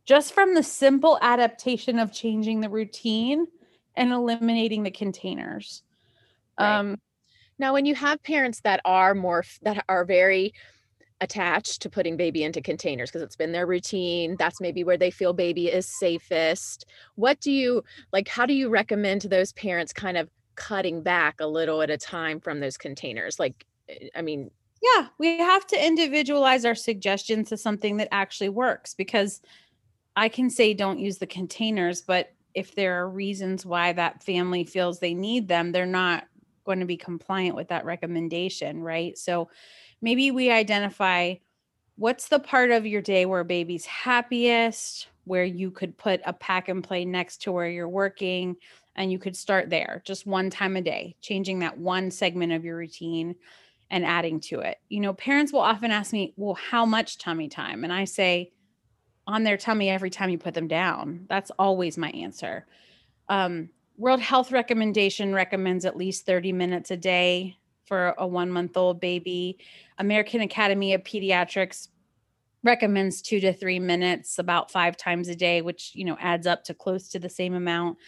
just 0.05 0.33
from 0.33 0.55
the 0.55 0.63
simple 0.63 1.19
adaptation 1.21 1.99
of 1.99 2.13
changing 2.13 2.61
the 2.61 2.71
routine 2.71 3.47
and 3.95 4.13
eliminating 4.13 4.83
the 4.83 4.91
containers. 4.91 5.83
Right. 6.59 6.79
Um, 6.79 6.97
now, 7.59 7.75
when 7.75 7.85
you 7.85 7.95
have 7.95 8.23
parents 8.23 8.61
that 8.63 8.81
are 8.85 9.15
more, 9.15 9.45
that 9.63 9.85
are 9.89 10.05
very 10.05 10.55
attached 11.21 11.83
to 11.83 11.91
putting 11.91 12.17
baby 12.17 12.45
into 12.45 12.63
containers 12.63 13.11
because 13.11 13.23
it's 13.23 13.37
been 13.37 13.53
their 13.53 13.67
routine. 13.67 14.37
That's 14.39 14.61
maybe 14.61 14.85
where 14.85 14.97
they 14.97 15.11
feel 15.11 15.33
baby 15.33 15.69
is 15.69 15.87
safest. 15.87 16.87
What 17.17 17.41
do 17.41 17.51
you 17.51 17.83
like? 18.13 18.29
How 18.29 18.47
do 18.47 18.55
you 18.55 18.69
recommend 18.69 19.21
to 19.23 19.29
those 19.29 19.53
parents 19.53 19.93
kind 19.93 20.17
of 20.17 20.31
cutting 20.55 21.03
back 21.03 21.41
a 21.41 21.47
little 21.47 21.83
at 21.83 21.91
a 21.91 21.99
time 21.99 22.41
from 22.41 22.61
those 22.61 22.79
containers? 22.79 23.39
Like, 23.39 23.67
eh, 23.89 24.09
I 24.15 24.23
mean, 24.23 24.51
yeah, 24.83 25.09
we 25.19 25.39
have 25.39 25.67
to 25.69 25.87
individualize 25.87 26.65
our 26.65 26.75
suggestions 26.75 27.49
to 27.49 27.57
something 27.57 27.97
that 27.97 28.09
actually 28.13 28.49
works 28.49 28.95
because 28.95 29.41
I 30.17 30.29
can 30.29 30.51
say 30.51 30.75
don't 30.75 30.99
use 30.99 31.19
the 31.19 31.27
containers, 31.27 32.03
but 32.03 32.33
if 32.55 32.75
there 32.75 33.01
are 33.01 33.09
reasons 33.09 33.65
why 33.65 33.93
that 33.93 34.23
family 34.23 34.65
feels 34.65 34.99
they 34.99 35.15
need 35.15 35.49
them, 35.49 35.73
they're 35.73 35.87
not 35.87 36.25
going 36.65 36.81
to 36.81 36.87
be 36.87 36.97
compliant 36.97 37.57
with 37.57 37.69
that 37.69 37.85
recommendation, 37.85 38.83
right? 38.83 39.17
So 39.17 39.49
maybe 40.03 40.31
we 40.31 40.51
identify 40.51 41.35
what's 41.97 42.29
the 42.29 42.39
part 42.39 42.71
of 42.71 42.87
your 42.87 43.03
day 43.03 43.27
where 43.27 43.45
baby's 43.45 43.87
happiest, 43.87 45.09
where 45.25 45.45
you 45.45 45.71
could 45.71 45.97
put 45.97 46.21
a 46.25 46.33
pack 46.33 46.69
and 46.69 46.85
play 46.85 47.05
next 47.05 47.43
to 47.43 47.53
where 47.53 47.69
you're 47.69 47.89
working, 47.89 48.57
and 48.97 49.13
you 49.13 49.19
could 49.19 49.37
start 49.37 49.71
there 49.71 50.03
just 50.05 50.27
one 50.27 50.51
time 50.51 50.77
a 50.77 50.83
day, 50.83 51.17
changing 51.21 51.61
that 51.61 51.79
one 51.79 52.11
segment 52.11 52.53
of 52.53 52.65
your 52.65 52.77
routine 52.77 53.37
and 53.91 54.05
adding 54.05 54.41
to 54.41 54.61
it. 54.61 54.79
You 54.89 55.01
know, 55.01 55.15
parents 55.15 55.53
will 55.53 55.61
often 55.61 55.91
ask 55.91 56.13
me, 56.13 56.35
Well, 56.37 56.55
how 56.55 56.85
much 56.85 57.19
tummy 57.19 57.49
time? 57.49 57.85
And 57.85 57.93
I 57.93 58.05
say, 58.05 58.53
On 59.27 59.45
their 59.45 59.57
tummy 59.57 59.89
every 59.89 60.11
time 60.11 60.31
you 60.31 60.39
put 60.39 60.55
them 60.55 60.69
down. 60.69 61.27
That's 61.29 61.51
always 61.59 61.99
my 61.99 62.11
answer. 62.11 62.67
Um, 63.29 63.71
World 63.97 64.21
Health 64.21 64.53
recommendation 64.53 65.35
recommends 65.35 65.85
at 65.85 65.97
least 65.97 66.25
30 66.25 66.53
minutes 66.53 66.91
a 66.91 66.97
day 66.97 67.57
for 67.85 68.15
a 68.19 68.27
one 68.27 68.51
month 68.51 68.77
old 68.77 69.01
baby. 69.01 69.59
American 69.99 70.43
Academy 70.43 70.95
of 70.95 71.03
Pediatrics 71.03 71.89
recommends 72.63 73.23
two 73.23 73.41
to 73.41 73.53
three 73.53 73.79
minutes 73.79 74.39
about 74.39 74.71
five 74.71 74.97
times 74.97 75.29
a 75.29 75.35
day, 75.35 75.63
which, 75.63 75.93
you 75.95 76.05
know, 76.05 76.17
adds 76.21 76.47
up 76.47 76.65
to 76.65 76.75
close 76.75 77.09
to 77.09 77.19
the 77.19 77.29
same 77.29 77.55
amount. 77.55 77.99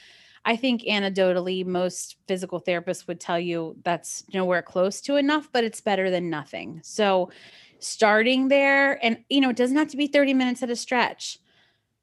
I 0.45 0.57
think 0.57 0.83
anecdotally, 0.83 1.67
most 1.67 2.17
physical 2.27 2.61
therapists 2.61 3.07
would 3.07 3.21
tell 3.21 3.39
you 3.39 3.77
that's 3.85 4.25
nowhere 4.33 4.63
close 4.63 5.01
to 5.03 5.17
enough, 5.17 5.49
but 5.53 5.65
it's 5.65 5.81
better 5.81 6.11
than 6.11 6.31
nothing. 6.31 6.81
So, 6.83 7.31
starting 7.79 8.49
there, 8.49 9.05
and 9.05 9.19
you 9.29 9.41
know, 9.41 9.51
it 9.51 9.57
doesn't 9.57 9.77
have 9.77 9.89
to 9.89 9.97
be 9.97 10.07
30 10.07 10.35
minutes 10.35 10.63
at 10.63 10.71
a 10.71 10.77
stretch, 10.77 11.39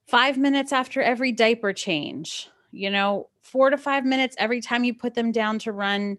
five 0.08 0.38
minutes 0.38 0.72
after 0.72 1.02
every 1.02 1.32
diaper 1.32 1.74
change, 1.74 2.50
you 2.72 2.90
know, 2.90 3.30
four 3.42 3.70
to 3.70 3.78
five 3.78 4.06
minutes 4.06 4.36
every 4.40 4.62
time 4.62 4.84
you 4.84 4.94
put 4.94 5.16
them 5.16 5.32
down 5.32 5.60
to 5.60 5.72
run 5.72 6.18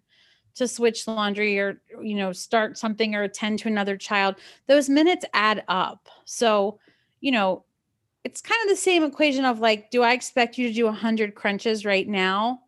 to 0.55 0.67
switch 0.67 1.07
laundry 1.07 1.59
or 1.59 1.81
you 2.03 2.17
know 2.17 2.33
start 2.33 2.77
something 2.77 3.15
or 3.15 3.23
attend 3.23 3.61
to 3.61 3.69
another 3.69 3.97
child 3.97 4.35
those 4.67 4.89
minutes 4.89 5.25
add 5.33 5.63
up 5.69 6.09
so 6.25 6.81
you 7.21 7.31
know 7.31 7.65
it's 8.25 8.41
kind 8.41 8.61
of 8.65 8.69
the 8.69 8.77
same 8.77 9.05
equation 9.05 9.45
of 9.45 9.61
like 9.61 9.91
do 9.91 10.03
i 10.03 10.13
expect 10.13 10.59
you 10.59 10.69
to 10.69 10.75
do 10.75 10.85
100 10.85 11.35
crunches 11.35 11.85
right 11.85 12.09
now? 12.09 12.61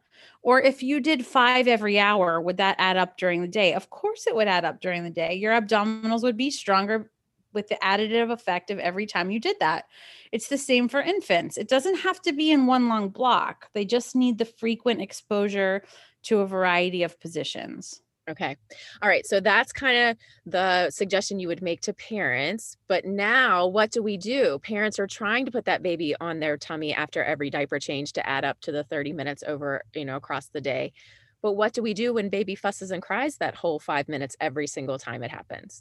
Or 0.43 0.61
if 0.61 0.83
you 0.83 1.01
did 1.01 1.27
five 1.27 1.69
every 1.69 1.99
hour 1.99 2.41
would 2.41 2.57
that 2.57 2.77
add 2.79 2.97
up 2.97 3.19
during 3.19 3.43
the 3.43 3.49
day? 3.49 3.75
Of 3.75 3.91
course 3.91 4.27
it 4.27 4.35
would 4.35 4.49
add 4.49 4.65
up 4.65 4.81
during 4.81 5.05
the 5.05 5.11
day. 5.11 5.35
Your 5.35 5.53
abdominals 5.53 6.23
would 6.23 6.37
be 6.37 6.51
stronger 6.51 7.11
with 7.53 7.69
the 7.69 7.79
additive 7.83 8.31
effect 8.31 8.71
of 8.71 8.79
every 8.79 9.07
time 9.07 9.31
you 9.31 9.41
did 9.41 9.57
that. 9.61 9.85
It's 10.33 10.49
the 10.49 10.59
same 10.59 10.89
for 10.89 11.01
infants. 11.01 11.59
It 11.59 11.69
doesn't 11.69 11.97
have 11.97 12.23
to 12.23 12.33
be 12.33 12.53
in 12.53 12.67
one 12.67 12.89
long 12.89 13.09
block. 13.09 13.69
They 13.75 13.85
just 13.85 14.15
need 14.15 14.39
the 14.39 14.45
frequent 14.45 15.01
exposure 15.01 15.83
to 16.25 16.41
a 16.41 16.47
variety 16.47 17.03
of 17.03 17.21
positions. 17.21 18.01
Okay. 18.31 18.57
All 19.03 19.09
right. 19.09 19.27
So 19.27 19.41
that's 19.41 19.73
kind 19.73 20.11
of 20.11 20.17
the 20.47 20.91
suggestion 20.91 21.41
you 21.41 21.49
would 21.49 21.63
make 21.63 21.81
to 21.83 21.93
parents. 21.93 22.77
But 22.89 23.05
now, 23.05 23.67
what 23.67 23.91
do 23.91 24.03
we 24.03 24.17
do? 24.17 24.61
Parents 24.63 24.99
are 24.99 25.07
trying 25.07 25.45
to 25.47 25.53
put 25.53 25.65
that 25.65 25.83
baby 25.83 26.15
on 26.21 26.41
their 26.41 26.57
tummy 26.57 26.95
after 26.95 27.23
every 27.25 27.51
diaper 27.51 27.79
change 27.79 28.13
to 28.15 28.29
add 28.29 28.45
up 28.45 28.61
to 28.63 28.73
the 28.73 28.85
30 28.85 29.13
minutes 29.13 29.43
over, 29.47 29.83
you 29.95 30.05
know, 30.05 30.17
across 30.17 30.49
the 30.49 30.61
day. 30.61 30.93
But 31.43 31.53
what 31.53 31.73
do 31.73 31.83
we 31.83 31.95
do 31.95 32.15
when 32.15 32.29
baby 32.29 32.55
fusses 32.55 32.91
and 32.91 33.03
cries 33.03 33.39
that 33.39 33.55
whole 33.55 33.79
five 33.79 34.09
minutes 34.09 34.37
every 34.41 34.67
single 34.67 34.99
time 34.99 35.23
it 35.23 35.31
happens? 35.31 35.81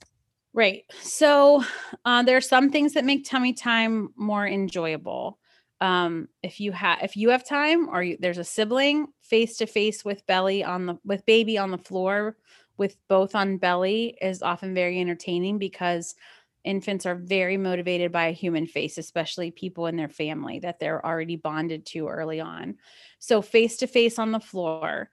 Right. 0.53 0.85
So 1.01 1.63
uh, 2.05 2.23
there 2.23 2.37
are 2.37 2.41
some 2.41 2.71
things 2.71 2.93
that 2.93 3.05
make 3.05 3.29
tummy 3.29 3.53
time 3.53 4.09
more 4.15 4.47
enjoyable 4.47 5.37
um 5.81 6.27
if 6.43 6.59
you 6.59 6.71
have 6.71 6.99
if 7.01 7.15
you 7.15 7.29
have 7.29 7.45
time 7.45 7.87
or 7.89 8.03
you, 8.03 8.17
there's 8.19 8.37
a 8.37 8.43
sibling 8.43 9.07
face 9.21 9.57
to 9.57 9.65
face 9.65 10.03
with 10.03 10.25
belly 10.27 10.63
on 10.63 10.85
the 10.85 10.97
with 11.05 11.25
baby 11.25 11.57
on 11.57 11.71
the 11.71 11.77
floor 11.77 12.35
with 12.77 12.95
both 13.07 13.35
on 13.35 13.57
belly 13.57 14.17
is 14.21 14.41
often 14.41 14.73
very 14.73 14.99
entertaining 14.99 15.57
because 15.57 16.15
infants 16.65 17.05
are 17.05 17.15
very 17.15 17.55
motivated 17.55 18.11
by 18.11 18.27
a 18.27 18.33
human 18.33 18.67
face 18.67 18.97
especially 18.97 19.51
people 19.51 19.87
in 19.87 19.95
their 19.95 20.09
family 20.09 20.59
that 20.59 20.79
they're 20.79 21.05
already 21.05 21.37
bonded 21.37 21.85
to 21.85 22.07
early 22.07 22.41
on. 22.41 22.75
So 23.19 23.41
face 23.41 23.77
to 23.77 23.87
face 23.87 24.19
on 24.19 24.31
the 24.31 24.39
floor 24.39 25.09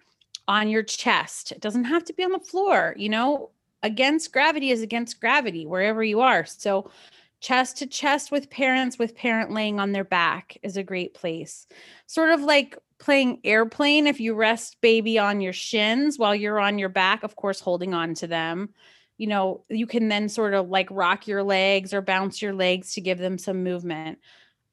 on 0.49 0.69
your 0.69 0.83
chest 0.83 1.53
it 1.53 1.61
doesn't 1.61 1.85
have 1.85 2.05
to 2.05 2.13
be 2.13 2.25
on 2.25 2.33
the 2.33 2.39
floor 2.39 2.95
you 2.97 3.09
know 3.09 3.51
against 3.83 4.33
gravity 4.33 4.71
is 4.71 4.83
against 4.83 5.21
gravity 5.21 5.65
wherever 5.65 6.03
you 6.03 6.21
are. 6.21 6.45
So 6.45 6.91
chest 7.41 7.79
to 7.79 7.87
chest 7.87 8.31
with 8.31 8.51
parents 8.51 8.99
with 8.99 9.15
parent 9.15 9.51
laying 9.53 9.79
on 9.79 9.93
their 9.93 10.05
back 10.05 10.57
is 10.63 10.77
a 10.77 10.83
great 10.83 11.15
place. 11.15 11.67
Sort 12.07 12.31
of 12.31 12.41
like 12.41 12.79
playing 12.99 13.41
airplane 13.45 14.07
if 14.07 14.21
you 14.21 14.35
rest 14.35 14.81
baby 14.81 15.19
on 15.19 15.41
your 15.41 15.53
shins 15.53 16.19
while 16.19 16.35
you're 16.35 16.59
on 16.59 16.79
your 16.79 16.89
back 16.89 17.23
of 17.23 17.37
course 17.37 17.61
holding 17.61 17.95
on 17.95 18.15
to 18.15 18.27
them. 18.27 18.71
You 19.19 19.27
know 19.29 19.65
you 19.69 19.87
can 19.87 20.09
then 20.09 20.29
sort 20.29 20.55
of 20.55 20.69
like 20.69 20.89
rock 20.91 21.27
your 21.27 21.43
legs 21.43 21.93
or 21.93 22.03
bounce 22.03 22.41
your 22.41 22.55
legs 22.55 22.95
to 22.95 23.01
give 23.01 23.19
them 23.19 23.39
some 23.39 23.63
movement. 23.63 24.19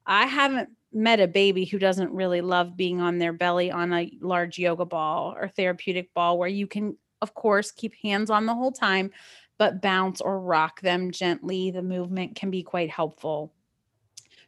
I 0.06 0.26
haven't 0.26 0.70
met 0.92 1.20
a 1.20 1.26
baby 1.26 1.64
who 1.64 1.78
doesn't 1.78 2.12
really 2.12 2.40
love 2.40 2.76
being 2.76 3.00
on 3.00 3.18
their 3.18 3.32
belly 3.32 3.70
on 3.70 3.92
a 3.92 4.10
large 4.20 4.58
yoga 4.58 4.84
ball 4.84 5.34
or 5.36 5.48
therapeutic 5.48 6.14
ball 6.14 6.38
where 6.38 6.48
you 6.48 6.66
can 6.66 6.96
of 7.20 7.34
course 7.34 7.70
keep 7.70 7.94
hands 8.02 8.30
on 8.30 8.46
the 8.46 8.54
whole 8.54 8.70
time 8.70 9.10
but 9.58 9.82
bounce 9.82 10.20
or 10.20 10.40
rock 10.40 10.80
them 10.80 11.10
gently. 11.10 11.70
The 11.70 11.82
movement 11.82 12.36
can 12.36 12.50
be 12.50 12.62
quite 12.62 12.90
helpful. 12.90 13.52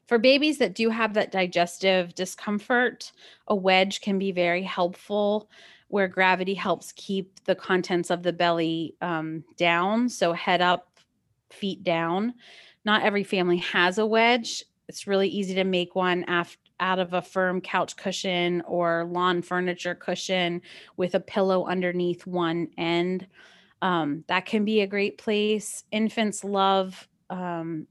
For 0.06 0.18
babies 0.18 0.58
that 0.58 0.74
do 0.74 0.88
have 0.90 1.14
that 1.14 1.32
digestive 1.32 2.14
discomfort, 2.14 3.10
a 3.48 3.56
wedge 3.56 4.00
can 4.00 4.18
be 4.18 4.30
very 4.30 4.62
helpful 4.62 5.50
where 5.88 6.08
gravity 6.08 6.54
helps 6.54 6.92
keep 6.92 7.44
the 7.44 7.54
contents 7.54 8.10
of 8.10 8.22
the 8.22 8.32
belly 8.32 8.94
um, 9.00 9.44
down. 9.56 10.08
So, 10.08 10.32
head 10.32 10.60
up, 10.60 10.98
feet 11.50 11.82
down. 11.82 12.34
Not 12.84 13.02
every 13.02 13.24
family 13.24 13.58
has 13.58 13.98
a 13.98 14.06
wedge. 14.06 14.64
It's 14.88 15.06
really 15.06 15.28
easy 15.28 15.54
to 15.56 15.64
make 15.64 15.94
one 15.96 16.24
out 16.28 16.98
of 16.98 17.12
a 17.12 17.22
firm 17.22 17.60
couch 17.60 17.96
cushion 17.96 18.62
or 18.66 19.04
lawn 19.10 19.42
furniture 19.42 19.94
cushion 19.94 20.62
with 20.96 21.14
a 21.14 21.20
pillow 21.20 21.66
underneath 21.66 22.26
one 22.26 22.68
end. 22.78 23.26
Um, 23.82 24.24
that 24.28 24.46
can 24.46 24.64
be 24.64 24.80
a 24.80 24.86
great 24.86 25.18
place. 25.18 25.84
Infants 25.92 26.44
love 26.44 27.08
um, 27.30 27.86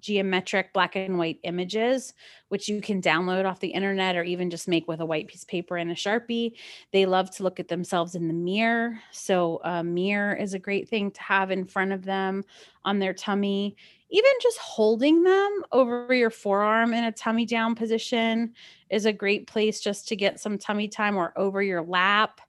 geometric 0.00 0.72
black 0.72 0.96
and 0.96 1.18
white 1.18 1.40
images, 1.42 2.14
which 2.48 2.68
you 2.68 2.80
can 2.80 3.02
download 3.02 3.44
off 3.44 3.60
the 3.60 3.68
internet 3.68 4.16
or 4.16 4.22
even 4.22 4.50
just 4.50 4.68
make 4.68 4.88
with 4.88 5.00
a 5.00 5.06
white 5.06 5.26
piece 5.26 5.42
of 5.42 5.48
paper 5.48 5.76
and 5.76 5.90
a 5.90 5.94
Sharpie. 5.94 6.52
They 6.92 7.06
love 7.06 7.30
to 7.36 7.42
look 7.42 7.60
at 7.60 7.68
themselves 7.68 8.14
in 8.14 8.28
the 8.28 8.34
mirror. 8.34 9.00
So, 9.12 9.60
a 9.64 9.82
mirror 9.82 10.34
is 10.34 10.54
a 10.54 10.58
great 10.58 10.88
thing 10.88 11.10
to 11.12 11.22
have 11.22 11.50
in 11.50 11.64
front 11.64 11.92
of 11.92 12.04
them 12.04 12.44
on 12.84 12.98
their 12.98 13.14
tummy. 13.14 13.76
Even 14.10 14.30
just 14.40 14.58
holding 14.58 15.22
them 15.22 15.64
over 15.72 16.14
your 16.14 16.30
forearm 16.30 16.94
in 16.94 17.04
a 17.04 17.12
tummy 17.12 17.44
down 17.44 17.74
position 17.74 18.54
is 18.88 19.04
a 19.04 19.12
great 19.12 19.46
place 19.46 19.80
just 19.80 20.08
to 20.08 20.16
get 20.16 20.40
some 20.40 20.58
tummy 20.58 20.88
time 20.88 21.16
or 21.16 21.32
over 21.36 21.62
your 21.62 21.82
lap. 21.82 22.40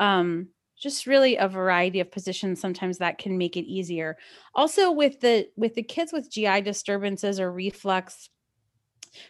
Um, 0.00 0.48
just 0.82 1.06
really 1.06 1.36
a 1.36 1.46
variety 1.46 2.00
of 2.00 2.10
positions 2.10 2.60
sometimes 2.60 2.98
that 2.98 3.16
can 3.16 3.38
make 3.38 3.56
it 3.56 3.64
easier. 3.64 4.18
Also 4.54 4.90
with 4.90 5.20
the 5.20 5.48
with 5.56 5.74
the 5.74 5.82
kids 5.82 6.12
with 6.12 6.30
gi 6.30 6.60
disturbances 6.62 7.38
or 7.38 7.52
reflux 7.52 8.28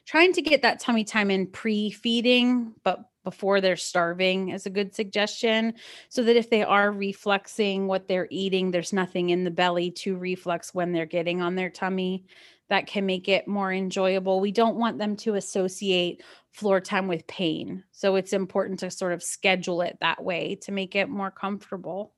trying 0.06 0.32
to 0.32 0.40
get 0.40 0.62
that 0.62 0.80
tummy 0.80 1.04
time 1.04 1.30
in 1.30 1.46
pre-feeding 1.46 2.72
but 2.84 3.00
before 3.24 3.60
they're 3.60 3.76
starving 3.76 4.50
is 4.50 4.64
a 4.64 4.70
good 4.70 4.94
suggestion 4.94 5.74
so 6.08 6.22
that 6.22 6.36
if 6.36 6.50
they 6.50 6.62
are 6.62 6.92
refluxing 6.92 7.86
what 7.86 8.06
they're 8.06 8.28
eating 8.30 8.70
there's 8.70 8.92
nothing 8.92 9.30
in 9.30 9.42
the 9.42 9.50
belly 9.50 9.90
to 9.90 10.16
reflux 10.16 10.72
when 10.72 10.92
they're 10.92 11.04
getting 11.04 11.42
on 11.42 11.56
their 11.56 11.70
tummy 11.70 12.24
that 12.72 12.86
can 12.86 13.04
make 13.04 13.28
it 13.28 13.46
more 13.46 13.70
enjoyable 13.70 14.40
we 14.40 14.50
don't 14.50 14.76
want 14.76 14.98
them 14.98 15.14
to 15.14 15.34
associate 15.34 16.22
floor 16.52 16.80
time 16.80 17.08
with 17.08 17.26
pain. 17.26 17.82
So 17.92 18.16
it's 18.16 18.32
important 18.32 18.78
to 18.80 18.90
sort 18.90 19.12
of 19.12 19.22
schedule 19.22 19.82
it 19.82 19.96
that 20.00 20.22
way 20.22 20.56
to 20.62 20.72
make 20.72 20.94
it 20.94 21.08
more 21.08 21.30
comfortable. 21.30 22.14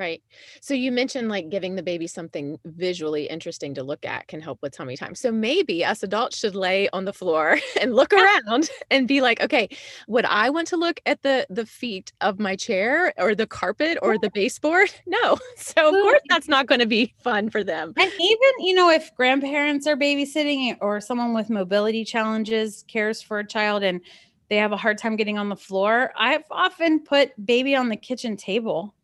Right. 0.00 0.22
So 0.62 0.72
you 0.72 0.92
mentioned 0.92 1.28
like 1.28 1.50
giving 1.50 1.74
the 1.74 1.82
baby 1.82 2.06
something 2.06 2.58
visually 2.64 3.26
interesting 3.26 3.74
to 3.74 3.82
look 3.82 4.06
at 4.06 4.28
can 4.28 4.40
help 4.40 4.62
with 4.62 4.72
tummy 4.72 4.96
time. 4.96 5.14
So 5.14 5.30
maybe 5.30 5.84
us 5.84 6.02
adults 6.02 6.38
should 6.38 6.54
lay 6.54 6.88
on 6.94 7.04
the 7.04 7.12
floor 7.12 7.58
and 7.82 7.94
look 7.94 8.14
around 8.14 8.70
and 8.90 9.06
be 9.06 9.20
like, 9.20 9.42
okay, 9.42 9.68
would 10.08 10.24
I 10.24 10.48
want 10.48 10.68
to 10.68 10.78
look 10.78 11.00
at 11.04 11.20
the 11.20 11.46
the 11.50 11.66
feet 11.66 12.14
of 12.22 12.40
my 12.40 12.56
chair 12.56 13.12
or 13.18 13.34
the 13.34 13.46
carpet 13.46 13.98
or 14.00 14.16
the 14.16 14.30
baseboard? 14.32 14.90
No. 15.06 15.38
So 15.56 15.88
of 15.88 15.92
course 15.92 16.20
that's 16.28 16.48
not 16.48 16.66
going 16.66 16.78
to 16.78 16.86
be 16.86 17.12
fun 17.18 17.50
for 17.50 17.64
them. 17.64 17.92
And 17.98 18.10
even, 18.10 18.50
you 18.60 18.74
know, 18.74 18.90
if 18.90 19.12
grandparents 19.16 19.86
are 19.88 19.96
babysitting 19.96 20.76
or 20.80 21.00
someone 21.00 21.34
with 21.34 21.50
mobility 21.50 22.04
challenges 22.04 22.84
cares 22.86 23.20
for 23.20 23.40
a 23.40 23.46
child 23.46 23.82
and 23.82 24.00
they 24.48 24.56
have 24.56 24.72
a 24.72 24.76
hard 24.76 24.98
time 24.98 25.16
getting 25.16 25.36
on 25.36 25.48
the 25.48 25.56
floor, 25.56 26.12
I've 26.16 26.44
often 26.50 27.00
put 27.00 27.32
baby 27.44 27.74
on 27.74 27.88
the 27.88 27.96
kitchen 27.96 28.36
table 28.36 28.94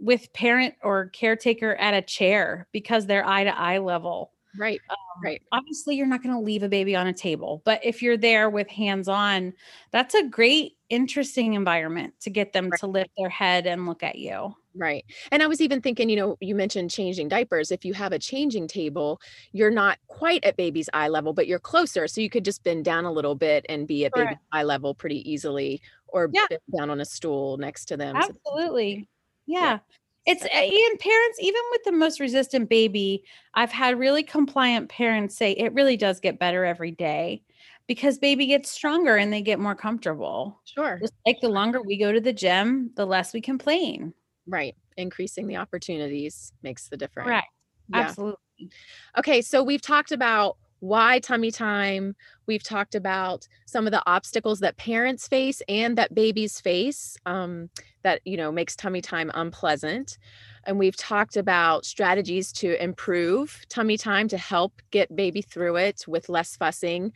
with 0.00 0.32
parent 0.32 0.74
or 0.82 1.08
caretaker 1.10 1.74
at 1.76 1.94
a 1.94 2.02
chair 2.02 2.66
because 2.72 3.06
they're 3.06 3.26
eye 3.26 3.44
to 3.44 3.56
eye 3.56 3.78
level. 3.78 4.32
Right. 4.58 4.80
Um, 4.90 4.96
right. 5.22 5.42
Obviously, 5.52 5.94
you're 5.94 6.06
not 6.06 6.22
going 6.22 6.34
to 6.34 6.40
leave 6.40 6.62
a 6.62 6.68
baby 6.68 6.96
on 6.96 7.06
a 7.06 7.12
table, 7.12 7.62
but 7.64 7.80
if 7.84 8.02
you're 8.02 8.16
there 8.16 8.50
with 8.50 8.68
hands 8.68 9.08
on, 9.08 9.52
that's 9.92 10.14
a 10.14 10.24
great, 10.24 10.72
interesting 10.88 11.54
environment 11.54 12.14
to 12.20 12.30
get 12.30 12.52
them 12.52 12.68
right. 12.68 12.80
to 12.80 12.86
lift 12.88 13.10
their 13.16 13.28
head 13.28 13.66
and 13.66 13.86
look 13.86 14.02
at 14.02 14.16
you. 14.16 14.54
Right. 14.74 15.04
And 15.30 15.42
I 15.42 15.46
was 15.46 15.60
even 15.60 15.80
thinking, 15.80 16.08
you 16.08 16.16
know, 16.16 16.36
you 16.40 16.54
mentioned 16.54 16.90
changing 16.90 17.28
diapers. 17.28 17.70
If 17.70 17.84
you 17.84 17.92
have 17.94 18.12
a 18.12 18.18
changing 18.18 18.68
table, 18.68 19.20
you're 19.52 19.70
not 19.70 19.98
quite 20.08 20.44
at 20.44 20.56
baby's 20.56 20.88
eye 20.92 21.08
level, 21.08 21.32
but 21.32 21.46
you're 21.46 21.58
closer. 21.58 22.08
So 22.08 22.20
you 22.20 22.30
could 22.30 22.44
just 22.44 22.64
bend 22.64 22.84
down 22.84 23.04
a 23.04 23.12
little 23.12 23.34
bit 23.34 23.66
and 23.68 23.86
be 23.86 24.04
at 24.04 24.12
baby's 24.14 24.38
eye 24.52 24.62
level 24.64 24.94
pretty 24.94 25.28
easily 25.30 25.80
or 26.08 26.28
yeah. 26.32 26.46
down 26.76 26.90
on 26.90 27.00
a 27.00 27.04
stool 27.04 27.56
next 27.56 27.86
to 27.86 27.96
them. 27.96 28.16
Absolutely. 28.16 28.94
Yeah. 28.94 29.04
Yeah. 29.50 29.78
It's 30.26 30.42
and 30.42 30.50
eh, 30.52 30.96
parents, 31.00 31.38
even 31.40 31.60
with 31.70 31.84
the 31.84 31.92
most 31.92 32.20
resistant 32.20 32.68
baby, 32.68 33.24
I've 33.54 33.72
had 33.72 33.98
really 33.98 34.22
compliant 34.22 34.88
parents 34.88 35.36
say 35.36 35.52
it 35.52 35.72
really 35.72 35.96
does 35.96 36.20
get 36.20 36.38
better 36.38 36.64
every 36.64 36.90
day 36.90 37.42
because 37.86 38.18
baby 38.18 38.46
gets 38.46 38.70
stronger 38.70 39.16
and 39.16 39.32
they 39.32 39.42
get 39.42 39.58
more 39.58 39.74
comfortable. 39.74 40.60
Sure. 40.64 40.98
Just 41.00 41.14
like 41.26 41.40
the 41.40 41.48
longer 41.48 41.82
we 41.82 41.96
go 41.96 42.12
to 42.12 42.20
the 42.20 42.32
gym, 42.32 42.90
the 42.96 43.06
less 43.06 43.32
we 43.32 43.40
complain. 43.40 44.12
Right. 44.46 44.76
Increasing 44.96 45.46
the 45.46 45.56
opportunities 45.56 46.52
makes 46.62 46.88
the 46.88 46.96
difference. 46.96 47.30
Right. 47.30 47.44
Yeah. 47.88 48.00
Absolutely. 48.00 48.70
Okay. 49.18 49.42
So 49.42 49.62
we've 49.62 49.82
talked 49.82 50.12
about 50.12 50.58
why 50.80 51.20
tummy 51.20 51.50
time. 51.50 52.16
We've 52.46 52.62
talked 52.62 52.94
about 52.94 53.46
some 53.66 53.86
of 53.86 53.92
the 53.92 54.02
obstacles 54.06 54.60
that 54.60 54.76
parents 54.76 55.28
face 55.28 55.62
and 55.68 55.96
that 55.98 56.14
babies 56.14 56.60
face 56.60 57.16
um, 57.26 57.70
that, 58.02 58.20
you 58.24 58.36
know, 58.36 58.50
makes 58.50 58.74
tummy 58.74 59.00
time 59.00 59.30
unpleasant. 59.34 60.18
And 60.64 60.78
we've 60.78 60.96
talked 60.96 61.36
about 61.36 61.84
strategies 61.86 62.52
to 62.54 62.82
improve 62.82 63.64
tummy 63.68 63.96
time 63.96 64.28
to 64.28 64.38
help 64.38 64.82
get 64.90 65.14
baby 65.14 65.42
through 65.42 65.76
it 65.76 66.04
with 66.06 66.28
less 66.28 66.56
fussing 66.56 67.12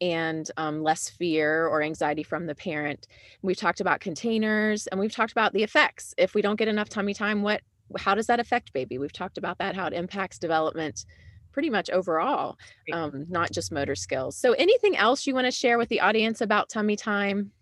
and 0.00 0.50
um, 0.56 0.82
less 0.82 1.08
fear 1.08 1.66
or 1.66 1.82
anxiety 1.82 2.22
from 2.22 2.46
the 2.46 2.54
parent. 2.54 3.06
We've 3.42 3.56
talked 3.56 3.80
about 3.80 4.00
containers 4.00 4.86
and 4.88 4.98
we've 5.00 5.14
talked 5.14 5.32
about 5.32 5.52
the 5.52 5.62
effects. 5.62 6.14
If 6.18 6.34
we 6.34 6.42
don't 6.42 6.56
get 6.56 6.68
enough 6.68 6.88
tummy 6.88 7.14
time, 7.14 7.42
what 7.42 7.62
how 7.96 8.14
does 8.14 8.26
that 8.26 8.38
affect 8.40 8.74
baby? 8.74 8.98
We've 8.98 9.12
talked 9.12 9.38
about 9.38 9.58
that, 9.58 9.74
how 9.74 9.86
it 9.86 9.94
impacts 9.94 10.38
development 10.38 11.06
pretty 11.52 11.70
much 11.70 11.90
overall, 11.90 12.58
um, 12.92 13.26
not 13.28 13.52
just 13.52 13.72
motor 13.72 13.94
skills. 13.94 14.36
So, 14.36 14.52
anything 14.52 14.96
else 14.96 15.26
you 15.26 15.34
want 15.34 15.46
to 15.46 15.50
share 15.50 15.78
with 15.78 15.88
the 15.88 16.00
audience 16.00 16.40
about 16.40 16.68
tummy 16.68 16.96
time? 16.96 17.52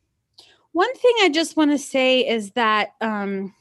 One 0.72 0.94
thing 0.96 1.14
I 1.22 1.31
just 1.31 1.57
want 1.57 1.70
to 1.70 1.79
say 1.79 2.27
is 2.27 2.51
that 2.53 2.90
um, 3.01 3.55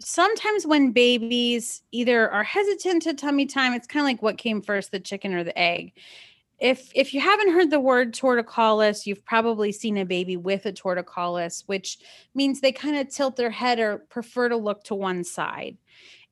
sometimes 0.00 0.66
when 0.66 0.92
babies 0.92 1.82
either 1.92 2.30
are 2.30 2.44
hesitant 2.44 3.02
to 3.02 3.14
tummy 3.14 3.46
time, 3.46 3.72
it's 3.72 3.86
kind 3.86 4.02
of 4.02 4.06
like 4.06 4.22
what 4.22 4.38
came 4.38 4.62
first, 4.62 4.90
the 4.90 5.00
chicken 5.00 5.34
or 5.34 5.44
the 5.44 5.56
egg. 5.58 5.92
If 6.58 6.90
if 6.94 7.14
you 7.14 7.20
haven't 7.20 7.52
heard 7.52 7.70
the 7.70 7.78
word 7.78 8.14
torticollis, 8.14 9.06
you've 9.06 9.24
probably 9.24 9.70
seen 9.70 9.96
a 9.96 10.04
baby 10.04 10.36
with 10.36 10.66
a 10.66 10.72
torticollis, 10.72 11.62
which 11.66 11.98
means 12.34 12.60
they 12.60 12.72
kind 12.72 12.96
of 12.96 13.08
tilt 13.08 13.36
their 13.36 13.50
head 13.50 13.78
or 13.78 13.98
prefer 13.98 14.48
to 14.48 14.56
look 14.56 14.82
to 14.84 14.96
one 14.96 15.22
side. 15.22 15.76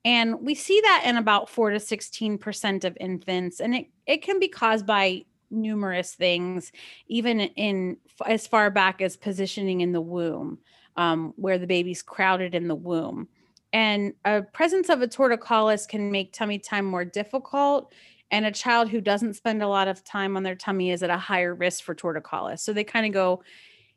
And 0.07 0.40
we 0.40 0.55
see 0.55 0.81
that 0.83 1.03
in 1.05 1.16
about 1.16 1.51
4 1.51 1.71
to 1.71 1.79
16% 1.79 2.85
of 2.85 2.97
infants. 3.01 3.61
And 3.61 3.75
it, 3.75 3.87
it 4.07 4.23
can 4.23 4.38
be 4.38 4.47
caused 4.47 4.87
by 4.87 5.25
numerous 5.51 6.14
things, 6.14 6.71
even 7.09 7.40
in 7.40 7.97
as 8.25 8.47
far 8.47 8.71
back 8.71 9.03
as 9.03 9.16
positioning 9.16 9.81
in 9.81 9.90
the 9.90 10.01
womb, 10.01 10.59
um, 10.97 11.35
where 11.35 11.59
the 11.59 11.66
baby's 11.66 12.03
crowded 12.03 12.55
in 12.55 12.69
the 12.69 12.75
womb. 12.77 13.27
And 13.73 14.14
a 14.25 14.42
presence 14.42 14.90
of 14.90 15.03
a 15.03 15.09
torticollis 15.09 15.88
can 15.88 16.12
make 16.12 16.33
tummy 16.33 16.61
time 16.61 16.85
more 16.85 17.05
difficult. 17.05 17.92
And 18.31 18.47
a 18.47 18.53
child 18.53 18.88
who 18.88 19.01
doesn't 19.01 19.35
spend 19.35 19.61
a 19.61 19.69
lot 19.69 19.88
of 19.88 20.05
time 20.05 20.37
on 20.37 20.45
their 20.45 20.55
tummy 20.55 20.92
is 20.92 21.03
at 21.03 21.11
a 21.11 21.19
higher 21.19 21.53
risk 21.53 21.83
for 21.83 21.97
torticollis. 21.97 22.61
So 22.61 22.73
they 22.73 22.85
kind 22.85 23.07
of 23.07 23.12
go 23.12 23.42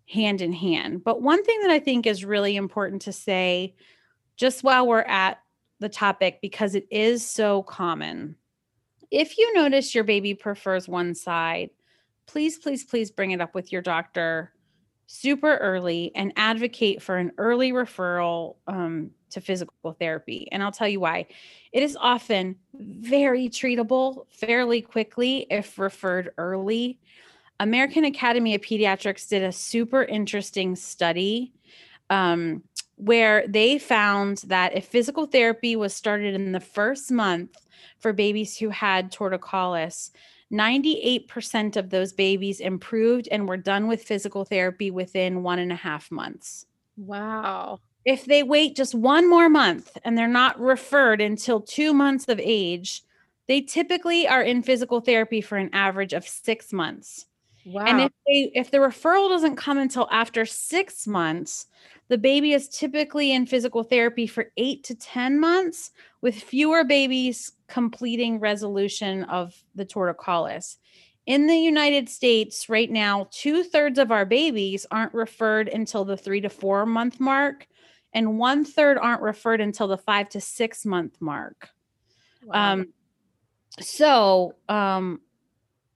hand 0.10 0.42
in 0.42 0.54
hand. 0.54 1.04
But 1.04 1.22
one 1.22 1.44
thing 1.44 1.62
that 1.62 1.70
I 1.70 1.80
think 1.80 2.08
is 2.08 2.26
really 2.26 2.56
important 2.56 3.04
to 3.04 3.14
say, 3.14 3.76
just 4.38 4.64
while 4.64 4.88
we're 4.88 5.02
at 5.02 5.40
the 5.80 5.90
topic 5.90 6.40
because 6.42 6.76
it 6.76 6.88
is 6.92 7.26
so 7.26 7.64
common. 7.64 8.36
If 9.12 9.38
you 9.38 9.54
notice 9.54 9.96
your 9.96 10.04
baby 10.04 10.34
prefers 10.34 10.88
one 10.88 11.16
side, 11.16 11.70
please, 12.28 12.58
please, 12.58 12.84
please 12.84 13.10
bring 13.12 13.32
it 13.32 13.42
up 13.42 13.56
with 13.56 13.72
your 13.72 13.82
doctor 13.82 14.54
super 15.08 15.58
early 15.58 16.12
and 16.14 16.32
advocate 16.36 17.02
for 17.02 17.18
an 17.18 17.32
early 17.40 17.72
referral 17.72 18.58
um, 18.68 19.10
to 19.32 19.42
physical 19.42 19.94
therapy. 19.94 20.48
And 20.52 20.62
I'll 20.62 20.72
tell 20.72 20.88
you 20.88 21.00
why. 21.00 21.26
It 21.72 21.82
is 21.82 21.98
often 22.00 22.56
very 22.76 23.50
treatable 23.50 24.26
fairly 24.30 24.84
quickly 24.84 25.48
if 25.50 25.80
referred 25.80 26.32
early. 26.38 27.00
American 27.60 28.06
Academy 28.06 28.54
of 28.54 28.62
Pediatrics 28.62 29.28
did 29.28 29.42
a 29.42 29.52
super 29.52 30.04
interesting 30.04 30.76
study 30.76 31.54
um, 32.12 32.64
where 33.00 33.48
they 33.48 33.80
found 33.80 34.40
that 34.48 34.76
if 34.76 34.86
physical 34.86 35.26
therapy 35.26 35.76
was 35.76 35.94
started 35.94 36.36
in 36.36 36.52
the 36.52 36.60
first 36.60 37.12
month 37.12 37.56
for 37.98 38.12
babies 38.12 38.58
who 38.58 38.70
had 38.70 39.10
torticollis, 39.10 40.12
98% 40.52 41.78
of 41.78 41.90
those 41.92 42.12
babies 42.12 42.60
improved 42.60 43.30
and 43.32 43.48
were 43.48 43.56
done 43.56 43.88
with 43.88 44.04
physical 44.04 44.44
therapy 44.44 44.92
within 44.92 45.44
one 45.44 45.60
and 45.60 45.72
a 45.72 45.76
half 45.76 46.12
months. 46.12 46.66
Wow. 46.98 47.80
If 48.04 48.26
they 48.26 48.44
wait 48.44 48.76
just 48.76 48.94
one 48.94 49.30
more 49.30 49.48
month 49.48 49.98
and 50.04 50.18
they're 50.18 50.28
not 50.28 50.60
referred 50.60 51.22
until 51.22 51.62
two 51.62 51.94
months 51.94 52.28
of 52.28 52.40
age, 52.44 53.04
they 53.48 53.62
typically 53.62 54.28
are 54.28 54.44
in 54.44 54.62
physical 54.62 55.00
therapy 55.00 55.40
for 55.40 55.58
an 55.58 55.70
average 55.72 56.12
of 56.12 56.28
six 56.28 56.74
months. 56.74 57.28
Wow. 57.66 57.86
And 57.86 58.02
if 58.02 58.12
they 58.28 58.52
if 58.56 58.72
the 58.72 58.78
referral 58.80 59.30
doesn't 59.30 59.56
come 59.56 59.78
until 59.78 60.08
after 60.12 60.46
six 60.46 61.06
months, 61.06 61.68
the 62.10 62.18
baby 62.18 62.54
is 62.54 62.68
typically 62.68 63.32
in 63.32 63.46
physical 63.46 63.84
therapy 63.84 64.28
for 64.28 64.52
eight 64.58 64.84
to 64.86 64.96
10 64.96 65.40
months, 65.40 65.92
with 66.22 66.36
fewer 66.36 66.84
babies 66.84 67.54
completing 67.68 68.40
resolution 68.40 69.24
of 69.26 69.56
the 69.76 69.86
torticollis. 69.86 70.78
In 71.28 71.46
the 71.46 71.56
United 71.56 72.10
States, 72.10 72.68
right 72.70 72.90
now, 72.90 73.28
two 73.32 73.64
thirds 73.64 74.00
of 74.00 74.12
our 74.12 74.26
babies 74.26 74.88
aren't 74.90 75.14
referred 75.14 75.68
until 75.68 76.04
the 76.04 76.18
three 76.18 76.42
to 76.42 76.50
four 76.50 76.88
month 76.88 77.20
mark, 77.20 77.68
and 78.14 78.40
one 78.40 78.66
third 78.66 78.98
aren't 78.98 79.22
referred 79.22 79.62
until 79.62 79.88
the 79.88 79.98
five 79.98 80.30
to 80.30 80.42
six 80.42 80.86
month 80.86 81.16
mark. 81.20 81.70
Wow. 82.44 82.74
Um, 82.74 82.94
so, 83.80 84.56
um, 84.68 85.22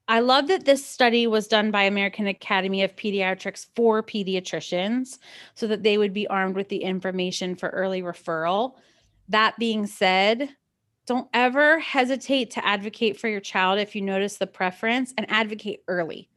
I 0.08 0.20
love 0.20 0.48
that 0.50 0.66
this 0.66 0.86
study 0.86 1.28
was 1.28 1.48
done 1.48 1.72
by 1.72 1.84
American 1.84 2.28
Academy 2.28 2.84
of 2.84 2.96
Pediatrics 2.96 3.68
for 3.76 4.04
pediatricians 4.04 5.18
so 5.56 5.66
that 5.68 5.84
they 5.84 5.98
would 5.98 6.14
be 6.14 6.28
armed 6.28 6.56
with 6.56 6.68
the 6.68 6.84
information 6.84 7.56
for 7.56 7.70
early 7.70 8.02
referral. 8.02 8.76
That 9.30 9.58
being 9.58 9.88
said, 9.88 10.50
don't 11.06 11.30
ever 11.34 11.80
hesitate 11.80 12.52
to 12.52 12.66
advocate 12.66 13.20
for 13.20 13.30
your 13.30 13.40
child 13.40 13.80
if 13.80 13.96
you 13.96 14.02
notice 14.02 14.38
the 14.38 14.48
preference 14.48 15.14
and 15.18 15.26
advocate 15.30 15.84
early. 15.88 16.30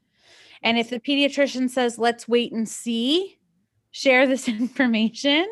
And 0.63 0.79
if 0.79 0.91
the 0.91 1.01
pediatrician 1.01 1.69
says, 1.69 1.99
let's 1.99 2.29
wait 2.29 2.53
and 2.53 2.69
see, 2.69 3.36
share 3.97 4.27
this 4.27 4.47
information. 4.63 5.47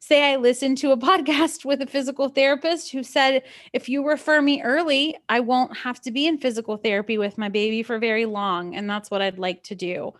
Say, 0.00 0.32
I 0.32 0.36
listened 0.36 0.78
to 0.78 0.90
a 0.90 0.96
podcast 1.08 1.64
with 1.64 1.80
a 1.80 1.86
physical 1.86 2.28
therapist 2.28 2.90
who 2.90 3.04
said, 3.04 3.44
if 3.72 3.88
you 3.88 4.06
refer 4.06 4.42
me 4.42 4.62
early, 4.62 5.16
I 5.28 5.40
won't 5.40 5.76
have 5.76 6.00
to 6.02 6.10
be 6.10 6.26
in 6.26 6.38
physical 6.38 6.76
therapy 6.76 7.18
with 7.18 7.38
my 7.38 7.48
baby 7.48 7.84
for 7.84 7.98
very 7.98 8.26
long. 8.26 8.74
And 8.74 8.90
that's 8.90 9.10
what 9.10 9.22
I'd 9.22 9.38
like 9.38 9.62
to 9.64 9.76
do. 9.76 10.12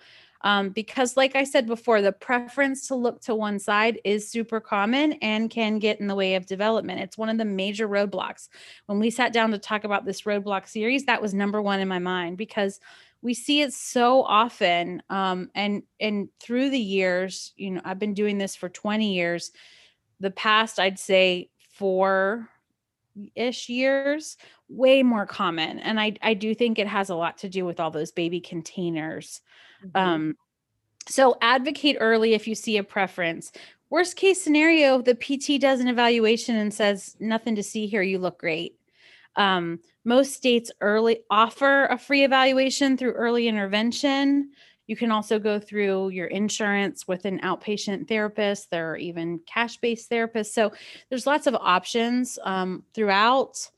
Um, 0.43 0.69
because, 0.69 1.17
like 1.17 1.35
I 1.35 1.45
said 1.45 1.67
before, 1.67 2.03
the 2.03 2.13
preference 2.13 2.87
to 2.89 2.95
look 2.95 3.23
to 3.23 3.35
one 3.35 3.59
side 3.59 3.99
is 4.05 4.29
super 4.29 4.61
common 4.61 5.15
and 5.15 5.49
can 5.49 5.79
get 5.79 6.01
in 6.01 6.07
the 6.07 6.15
way 6.15 6.35
of 6.35 6.45
development. 6.45 7.01
It's 7.01 7.17
one 7.17 7.31
of 7.31 7.39
the 7.39 7.47
major 7.47 7.89
roadblocks. 7.89 8.51
When 8.85 9.01
we 9.01 9.09
sat 9.09 9.33
down 9.33 9.53
to 9.53 9.59
talk 9.59 9.85
about 9.85 10.05
this 10.05 10.23
roadblock 10.23 10.69
series, 10.69 11.07
that 11.07 11.23
was 11.23 11.33
number 11.33 11.63
one 11.63 11.81
in 11.81 11.89
my 11.89 11.99
mind 11.99 12.37
because 12.37 12.79
we 13.25 13.33
see 13.33 13.63
it 13.63 13.73
so 13.73 14.23
often 14.23 15.03
um, 15.09 15.51
and 15.55 15.83
and 15.99 16.29
through 16.39 16.71
the 16.71 16.79
years 16.79 17.53
you 17.57 17.71
know 17.73 17.81
i've 17.85 17.99
been 17.99 18.15
doing 18.15 18.39
this 18.39 18.55
for 18.55 18.69
20 18.69 19.15
years 19.15 19.51
the 20.21 20.31
past 20.31 20.79
i'd 20.79 20.99
say 20.99 21.49
four 21.73 22.49
ish 23.35 23.69
years 23.69 24.37
way 24.69 25.03
more 25.03 25.27
common 25.27 25.79
and 25.81 25.99
i 25.99 26.15
i 26.23 26.35
do 26.35 26.55
think 26.55 26.79
it 26.79 26.87
has 26.87 27.11
a 27.11 27.15
lot 27.17 27.39
to 27.39 27.49
do 27.49 27.65
with 27.65 27.81
all 27.81 27.91
those 27.91 28.13
baby 28.13 28.41
containers 28.41 29.41
Mhm. 29.85 30.01
um 30.01 30.37
so 31.09 31.37
advocate 31.41 31.97
early 32.01 32.35
if 32.35 32.47
you 32.47 32.55
see 32.55 32.77
a 32.77 32.85
preference 32.85 33.53
worst 33.91 34.17
case 34.17 34.43
scenario 34.43 35.01
the 35.01 35.15
pt 35.15 35.61
does 35.61 35.81
an 35.81 35.89
evaluation 35.89 36.57
and 36.57 36.73
says 36.75 37.17
nothing 37.21 37.55
to 37.57 37.63
see 37.63 37.87
here 37.87 38.03
you 38.03 38.19
look 38.19 38.39
great 38.39 38.79
um, 39.37 39.81
most 40.05 40.35
states 40.35 40.71
early 40.81 41.21
offer 41.31 41.87
a 41.87 41.99
free 41.99 42.25
evaluation 42.25 42.97
through 42.97 43.13
early 43.13 43.49
intervention 43.49 44.51
you 44.87 44.97
can 44.97 45.11
also 45.11 45.39
go 45.39 45.59
through 45.59 46.11
your 46.11 46.27
insurance 46.27 47.09
with 47.09 47.25
an 47.25 47.41
outpatient 47.41 48.07
therapist. 48.07 48.71
There 48.71 48.93
are 48.93 48.97
even 48.97 49.41
cash 49.47 49.79
based 49.79 50.11
therapists. 50.11 50.53
So 50.53 50.73
there's 51.09 51.27
lots 51.27 51.47
of 51.47 51.55
options 51.55 52.39
um, 52.45 52.85
throughout 52.95 53.71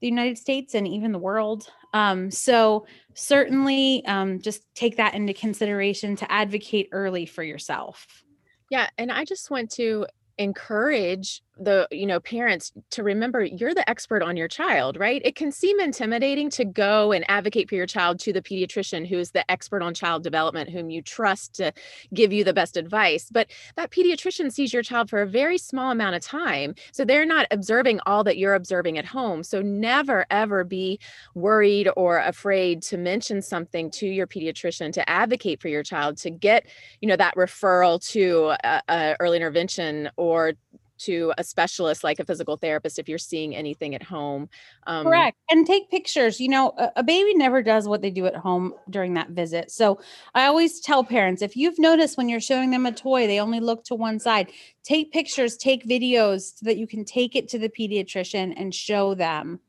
the 0.00 0.06
United 0.06 0.38
States 0.38 0.74
and 0.74 0.86
even 0.86 1.10
the 1.10 1.18
world. 1.18 1.66
Um, 1.92 2.30
so 2.30 2.86
certainly 3.14 4.04
um, 4.06 4.40
just 4.40 4.62
take 4.74 4.96
that 4.98 5.14
into 5.14 5.34
consideration 5.34 6.14
to 6.16 6.30
advocate 6.30 6.88
early 6.92 7.26
for 7.26 7.42
yourself. 7.42 8.24
Yeah, 8.70 8.88
and 8.96 9.10
I 9.10 9.24
just 9.24 9.50
want 9.50 9.70
to 9.72 10.06
encourage 10.36 11.42
the 11.58 11.88
you 11.90 12.06
know 12.06 12.20
parents 12.20 12.72
to 12.90 13.02
remember 13.02 13.44
you're 13.44 13.74
the 13.74 13.88
expert 13.88 14.22
on 14.22 14.36
your 14.36 14.48
child 14.48 14.96
right? 14.96 15.22
It 15.24 15.34
can 15.34 15.52
seem 15.52 15.80
intimidating 15.80 16.50
to 16.50 16.64
go 16.64 17.12
and 17.12 17.24
advocate 17.28 17.68
for 17.68 17.74
your 17.74 17.86
child 17.86 18.18
to 18.20 18.32
the 18.32 18.42
pediatrician 18.42 19.06
who 19.06 19.18
is 19.18 19.32
the 19.32 19.48
expert 19.50 19.82
on 19.82 19.94
child 19.94 20.22
development 20.22 20.70
whom 20.70 20.90
you 20.90 21.02
trust 21.02 21.54
to 21.54 21.72
give 22.14 22.32
you 22.32 22.44
the 22.44 22.52
best 22.52 22.76
advice 22.76 23.28
but 23.30 23.48
that 23.76 23.90
pediatrician 23.90 24.52
sees 24.52 24.72
your 24.72 24.82
child 24.82 25.10
for 25.10 25.22
a 25.22 25.26
very 25.26 25.58
small 25.58 25.90
amount 25.90 26.14
of 26.14 26.22
time 26.22 26.74
so 26.92 27.04
they're 27.04 27.26
not 27.26 27.46
observing 27.50 28.00
all 28.06 28.24
that 28.24 28.38
you're 28.38 28.54
observing 28.54 28.98
at 28.98 29.04
home 29.04 29.42
so 29.42 29.60
never 29.62 30.26
ever 30.30 30.64
be 30.64 30.98
worried 31.34 31.88
or 31.96 32.18
afraid 32.18 32.82
to 32.82 32.96
mention 32.96 33.42
something 33.42 33.90
to 33.90 34.06
your 34.06 34.26
pediatrician 34.26 34.92
to 34.92 35.08
advocate 35.08 35.60
for 35.60 35.68
your 35.68 35.82
child 35.82 36.16
to 36.16 36.30
get 36.30 36.66
you 37.00 37.08
know 37.08 37.16
that 37.16 37.34
referral 37.34 38.00
to 38.10 38.54
a, 38.64 38.82
a 38.88 39.16
early 39.20 39.36
intervention 39.36 40.10
or 40.16 40.52
to 40.98 41.32
a 41.38 41.44
specialist 41.44 42.04
like 42.04 42.18
a 42.18 42.24
physical 42.24 42.56
therapist 42.56 42.98
if 42.98 43.08
you're 43.08 43.18
seeing 43.18 43.54
anything 43.54 43.94
at 43.94 44.02
home. 44.02 44.48
Um, 44.86 45.04
Correct. 45.04 45.36
And 45.50 45.66
take 45.66 45.90
pictures. 45.90 46.40
You 46.40 46.48
know, 46.48 46.72
a, 46.78 46.90
a 46.96 47.02
baby 47.02 47.34
never 47.34 47.62
does 47.62 47.88
what 47.88 48.02
they 48.02 48.10
do 48.10 48.26
at 48.26 48.36
home 48.36 48.74
during 48.90 49.14
that 49.14 49.30
visit. 49.30 49.70
So 49.70 50.00
I 50.34 50.46
always 50.46 50.80
tell 50.80 51.04
parents 51.04 51.42
if 51.42 51.56
you've 51.56 51.78
noticed 51.78 52.16
when 52.16 52.28
you're 52.28 52.40
showing 52.40 52.70
them 52.70 52.86
a 52.86 52.92
toy, 52.92 53.26
they 53.26 53.40
only 53.40 53.60
look 53.60 53.84
to 53.84 53.94
one 53.94 54.18
side, 54.18 54.50
take 54.82 55.12
pictures, 55.12 55.56
take 55.56 55.86
videos 55.86 56.58
so 56.58 56.64
that 56.64 56.76
you 56.78 56.86
can 56.86 57.04
take 57.04 57.36
it 57.36 57.48
to 57.48 57.58
the 57.58 57.68
pediatrician 57.68 58.54
and 58.56 58.74
show 58.74 59.14
them, 59.14 59.60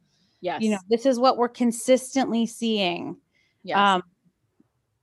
Yes. 0.41 0.61
you 0.61 0.71
know, 0.71 0.79
this 0.89 1.05
is 1.05 1.19
what 1.19 1.37
we're 1.37 1.49
consistently 1.49 2.45
seeing. 2.45 3.17
yes. 3.63 3.77
Um, 3.77 4.03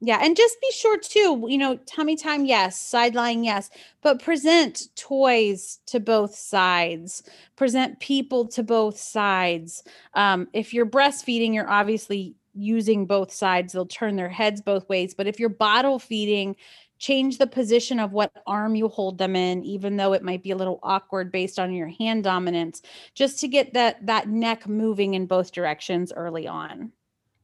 yeah, 0.00 0.18
and 0.22 0.36
just 0.36 0.60
be 0.60 0.70
sure 0.72 0.98
too, 0.98 1.46
you 1.48 1.56
know, 1.56 1.76
tummy 1.86 2.16
time, 2.16 2.44
yes, 2.44 2.80
sideline, 2.80 3.44
yes, 3.44 3.70
but 4.02 4.22
present 4.22 4.88
toys 4.94 5.80
to 5.86 6.00
both 6.00 6.34
sides, 6.34 7.22
present 7.56 7.98
people 7.98 8.46
to 8.48 8.62
both 8.62 8.98
sides. 8.98 9.82
Um, 10.12 10.48
if 10.52 10.74
you're 10.74 10.86
breastfeeding, 10.86 11.54
you're 11.54 11.70
obviously 11.70 12.34
using 12.54 13.06
both 13.06 13.32
sides, 13.32 13.72
they'll 13.72 13.86
turn 13.86 14.16
their 14.16 14.28
heads 14.28 14.60
both 14.60 14.86
ways. 14.88 15.14
But 15.14 15.26
if 15.26 15.40
you're 15.40 15.48
bottle 15.48 15.98
feeding, 15.98 16.56
change 16.98 17.38
the 17.38 17.46
position 17.46 17.98
of 17.98 18.12
what 18.12 18.32
arm 18.46 18.74
you 18.74 18.88
hold 18.88 19.16
them 19.16 19.34
in, 19.34 19.64
even 19.64 19.96
though 19.96 20.12
it 20.12 20.22
might 20.22 20.42
be 20.42 20.50
a 20.50 20.56
little 20.56 20.80
awkward 20.82 21.32
based 21.32 21.58
on 21.58 21.72
your 21.72 21.88
hand 21.88 22.24
dominance, 22.24 22.82
just 23.14 23.40
to 23.40 23.48
get 23.48 23.72
that 23.74 24.04
that 24.06 24.28
neck 24.28 24.68
moving 24.68 25.14
in 25.14 25.26
both 25.26 25.52
directions 25.52 26.12
early 26.14 26.46
on. 26.46 26.92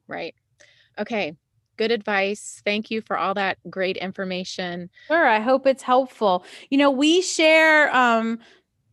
right. 0.06 0.34
Okay. 0.98 1.36
Good 1.82 1.90
advice. 1.90 2.62
Thank 2.64 2.92
you 2.92 3.00
for 3.00 3.18
all 3.18 3.34
that 3.34 3.58
great 3.68 3.96
information. 3.96 4.88
Sure, 5.08 5.26
I 5.26 5.40
hope 5.40 5.66
it's 5.66 5.82
helpful. 5.82 6.44
You 6.70 6.78
know, 6.78 6.92
we 6.92 7.22
share 7.22 7.92
um 7.92 8.38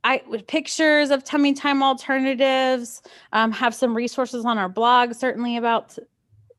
I 0.03 0.23
with 0.27 0.47
pictures 0.47 1.11
of 1.11 1.23
tummy 1.23 1.53
time 1.53 1.83
alternatives, 1.83 3.03
um, 3.31 3.51
have 3.51 3.75
some 3.75 3.95
resources 3.95 4.43
on 4.43 4.57
our 4.57 4.69
blog, 4.69 5.13
certainly 5.13 5.55
about 5.55 5.99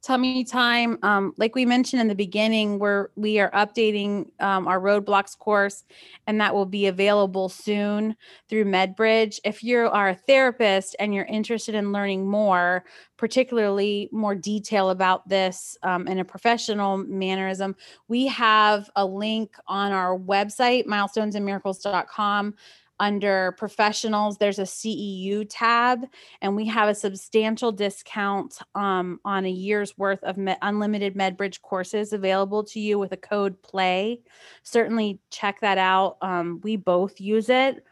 tummy 0.02 0.44
time. 0.44 0.98
Um, 1.02 1.34
like 1.36 1.54
we 1.54 1.66
mentioned 1.66 2.00
in 2.00 2.08
the 2.08 2.14
beginning, 2.14 2.78
we're 2.78 3.08
we 3.16 3.38
are 3.38 3.50
updating 3.50 4.30
um, 4.40 4.66
our 4.66 4.80
roadblocks 4.80 5.36
course, 5.38 5.84
and 6.26 6.40
that 6.40 6.54
will 6.54 6.66
be 6.66 6.86
available 6.86 7.48
soon 7.48 8.16
through 8.48 8.64
MedBridge. 8.64 9.40
If 9.44 9.62
you 9.62 9.78
are 9.78 10.10
a 10.10 10.14
therapist 10.14 10.96
and 10.98 11.14
you're 11.14 11.26
interested 11.26 11.74
in 11.74 11.92
learning 11.92 12.28
more, 12.28 12.84
particularly 13.16 14.08
more 14.12 14.34
detail 14.34 14.90
about 14.90 15.28
this 15.28 15.76
um, 15.82 16.08
in 16.08 16.18
a 16.18 16.24
professional 16.24 16.96
mannerism, 16.96 17.76
we 18.08 18.26
have 18.28 18.88
a 18.96 19.04
link 19.04 19.54
on 19.66 19.92
our 19.92 20.18
website, 20.18 20.86
milestonesandmiracles.com. 20.86 22.54
Under 23.00 23.52
professionals, 23.52 24.36
there's 24.36 24.58
a 24.58 24.64
CEU 24.64 25.46
tab, 25.48 26.04
and 26.42 26.54
we 26.54 26.66
have 26.66 26.90
a 26.90 26.94
substantial 26.94 27.72
discount 27.72 28.58
um, 28.74 29.18
on 29.24 29.46
a 29.46 29.50
year's 29.50 29.96
worth 29.96 30.22
of 30.22 30.38
unlimited 30.60 31.14
MedBridge 31.14 31.62
courses 31.62 32.12
available 32.12 32.62
to 32.64 32.78
you 32.78 32.98
with 32.98 33.12
a 33.12 33.16
code 33.16 33.60
PLAY. 33.62 34.20
Certainly 34.62 35.18
check 35.30 35.60
that 35.60 35.78
out. 35.78 36.18
Um, 36.20 36.60
we 36.62 36.76
both 36.76 37.20
use 37.22 37.48
it. 37.48 37.82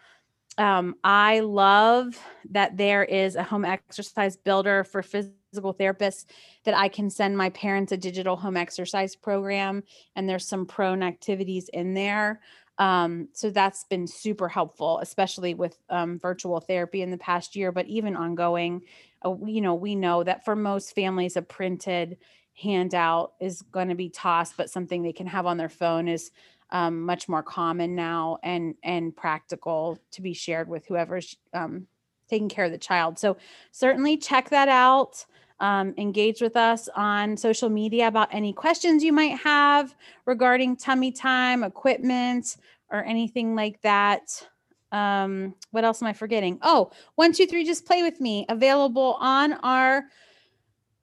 Um, 0.58 0.96
I 1.02 1.40
love 1.40 2.18
that 2.50 2.76
there 2.76 3.04
is 3.04 3.36
a 3.36 3.42
home 3.42 3.64
exercise 3.64 4.36
builder 4.36 4.84
for 4.84 5.02
physical 5.02 5.72
therapists 5.72 6.26
that 6.64 6.76
I 6.76 6.88
can 6.88 7.08
send 7.08 7.38
my 7.38 7.48
parents 7.50 7.92
a 7.92 7.96
digital 7.96 8.36
home 8.36 8.56
exercise 8.56 9.16
program, 9.16 9.84
and 10.16 10.28
there's 10.28 10.46
some 10.46 10.66
prone 10.66 11.02
activities 11.02 11.70
in 11.72 11.94
there. 11.94 12.40
Um, 12.78 13.28
so 13.32 13.50
that's 13.50 13.84
been 13.84 14.06
super 14.06 14.48
helpful, 14.48 15.00
especially 15.00 15.54
with 15.54 15.78
um, 15.90 16.18
virtual 16.18 16.60
therapy 16.60 17.02
in 17.02 17.10
the 17.10 17.18
past 17.18 17.56
year, 17.56 17.72
but 17.72 17.86
even 17.88 18.16
ongoing. 18.16 18.82
Uh, 19.24 19.34
you 19.44 19.60
know, 19.60 19.74
we 19.74 19.94
know 19.94 20.22
that 20.22 20.44
for 20.44 20.54
most 20.54 20.94
families, 20.94 21.36
a 21.36 21.42
printed 21.42 22.18
handout 22.54 23.32
is 23.40 23.62
going 23.62 23.88
to 23.88 23.94
be 23.94 24.08
tossed, 24.08 24.56
but 24.56 24.70
something 24.70 25.02
they 25.02 25.12
can 25.12 25.26
have 25.26 25.46
on 25.46 25.56
their 25.56 25.68
phone 25.68 26.08
is 26.08 26.30
um, 26.70 27.02
much 27.02 27.28
more 27.28 27.42
common 27.42 27.94
now 27.94 28.38
and 28.42 28.74
and 28.82 29.16
practical 29.16 29.98
to 30.12 30.22
be 30.22 30.34
shared 30.34 30.68
with 30.68 30.86
whoever's 30.86 31.36
um, 31.54 31.86
taking 32.28 32.48
care 32.48 32.66
of 32.66 32.72
the 32.72 32.78
child. 32.78 33.18
So 33.18 33.38
certainly 33.72 34.16
check 34.16 34.50
that 34.50 34.68
out. 34.68 35.24
Um, 35.60 35.92
engage 35.98 36.40
with 36.40 36.56
us 36.56 36.88
on 36.94 37.36
social 37.36 37.68
media 37.68 38.06
about 38.06 38.32
any 38.32 38.52
questions 38.52 39.02
you 39.02 39.12
might 39.12 39.36
have 39.38 39.96
regarding 40.24 40.76
tummy 40.76 41.10
time, 41.10 41.64
equipment, 41.64 42.56
or 42.90 43.02
anything 43.04 43.56
like 43.56 43.80
that. 43.82 44.46
Um, 44.92 45.54
what 45.70 45.84
else 45.84 46.00
am 46.00 46.08
I 46.08 46.12
forgetting? 46.12 46.58
Oh, 46.62 46.92
one, 47.16 47.32
two, 47.32 47.46
three, 47.46 47.64
just 47.64 47.86
play 47.86 48.02
with 48.02 48.20
me. 48.20 48.46
Available 48.48 49.16
on 49.20 49.54
our 49.54 50.04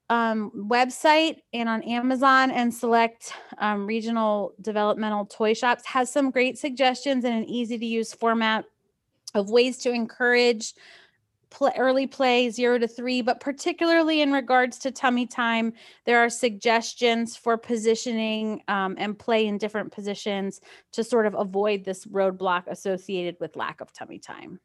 um, 0.08 0.50
website 0.54 1.38
and 1.52 1.68
on 1.68 1.82
Amazon 1.82 2.50
and 2.50 2.72
select 2.72 3.32
um, 3.58 3.86
regional 3.86 4.54
developmental 4.60 5.26
toy 5.26 5.52
shops 5.52 5.84
has 5.86 6.10
some 6.10 6.30
great 6.30 6.58
suggestions 6.58 7.24
in 7.24 7.32
an 7.32 7.44
easy 7.44 7.78
to 7.78 7.86
use 7.86 8.12
format 8.12 8.64
of 9.34 9.50
ways 9.50 9.78
to 9.78 9.90
encourage 9.90 10.74
pl- 11.50 11.72
early 11.76 12.06
play 12.06 12.50
zero 12.50 12.78
to 12.78 12.88
three, 12.88 13.22
but 13.22 13.40
particularly 13.40 14.20
in 14.20 14.32
regards 14.32 14.78
to 14.80 14.90
tummy 14.90 15.26
time, 15.26 15.72
there 16.04 16.18
are 16.18 16.30
suggestions 16.30 17.36
for 17.36 17.56
positioning 17.56 18.62
um, 18.68 18.94
and 18.98 19.18
play 19.18 19.46
in 19.46 19.58
different 19.58 19.92
positions 19.92 20.60
to 20.92 21.04
sort 21.04 21.26
of 21.26 21.34
avoid 21.34 21.84
this 21.84 22.04
roadblock 22.06 22.66
associated 22.66 23.36
with 23.40 23.56
lack 23.56 23.80
of 23.80 23.92
tummy 23.92 24.18
time. 24.18 24.60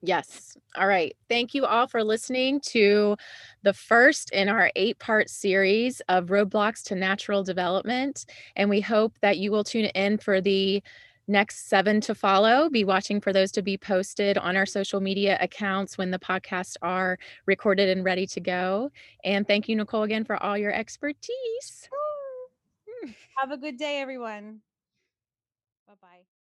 Yes. 0.00 0.56
All 0.76 0.86
right. 0.86 1.16
Thank 1.28 1.54
you 1.54 1.64
all 1.64 1.88
for 1.88 2.04
listening 2.04 2.60
to 2.66 3.16
the 3.64 3.72
first 3.72 4.30
in 4.30 4.48
our 4.48 4.70
eight 4.76 4.98
part 5.00 5.28
series 5.28 6.00
of 6.08 6.26
Roadblocks 6.26 6.84
to 6.84 6.94
Natural 6.94 7.42
Development. 7.42 8.24
And 8.54 8.70
we 8.70 8.80
hope 8.80 9.18
that 9.22 9.38
you 9.38 9.50
will 9.50 9.64
tune 9.64 9.86
in 9.86 10.18
for 10.18 10.40
the 10.40 10.84
next 11.28 11.68
seven 11.68 12.00
to 12.02 12.14
follow. 12.14 12.68
Be 12.70 12.84
watching 12.84 13.20
for 13.20 13.32
those 13.32 13.52
to 13.52 13.62
be 13.62 13.76
posted 13.76 14.38
on 14.38 14.56
our 14.56 14.66
social 14.66 15.00
media 15.00 15.38
accounts 15.40 15.98
when 15.98 16.10
the 16.10 16.18
podcasts 16.18 16.76
are 16.82 17.18
recorded 17.46 17.88
and 17.90 18.04
ready 18.04 18.26
to 18.26 18.40
go. 18.40 18.90
And 19.24 19.46
thank 19.46 19.68
you, 19.68 19.76
Nicole, 19.76 20.02
again 20.02 20.24
for 20.24 20.42
all 20.42 20.56
your 20.56 20.72
expertise. 20.72 21.88
Hmm. 22.88 23.10
Have 23.36 23.50
a 23.52 23.56
good 23.56 23.76
day, 23.76 24.00
everyone. 24.00 24.60
Bye 25.86 25.94
bye. 26.00 26.37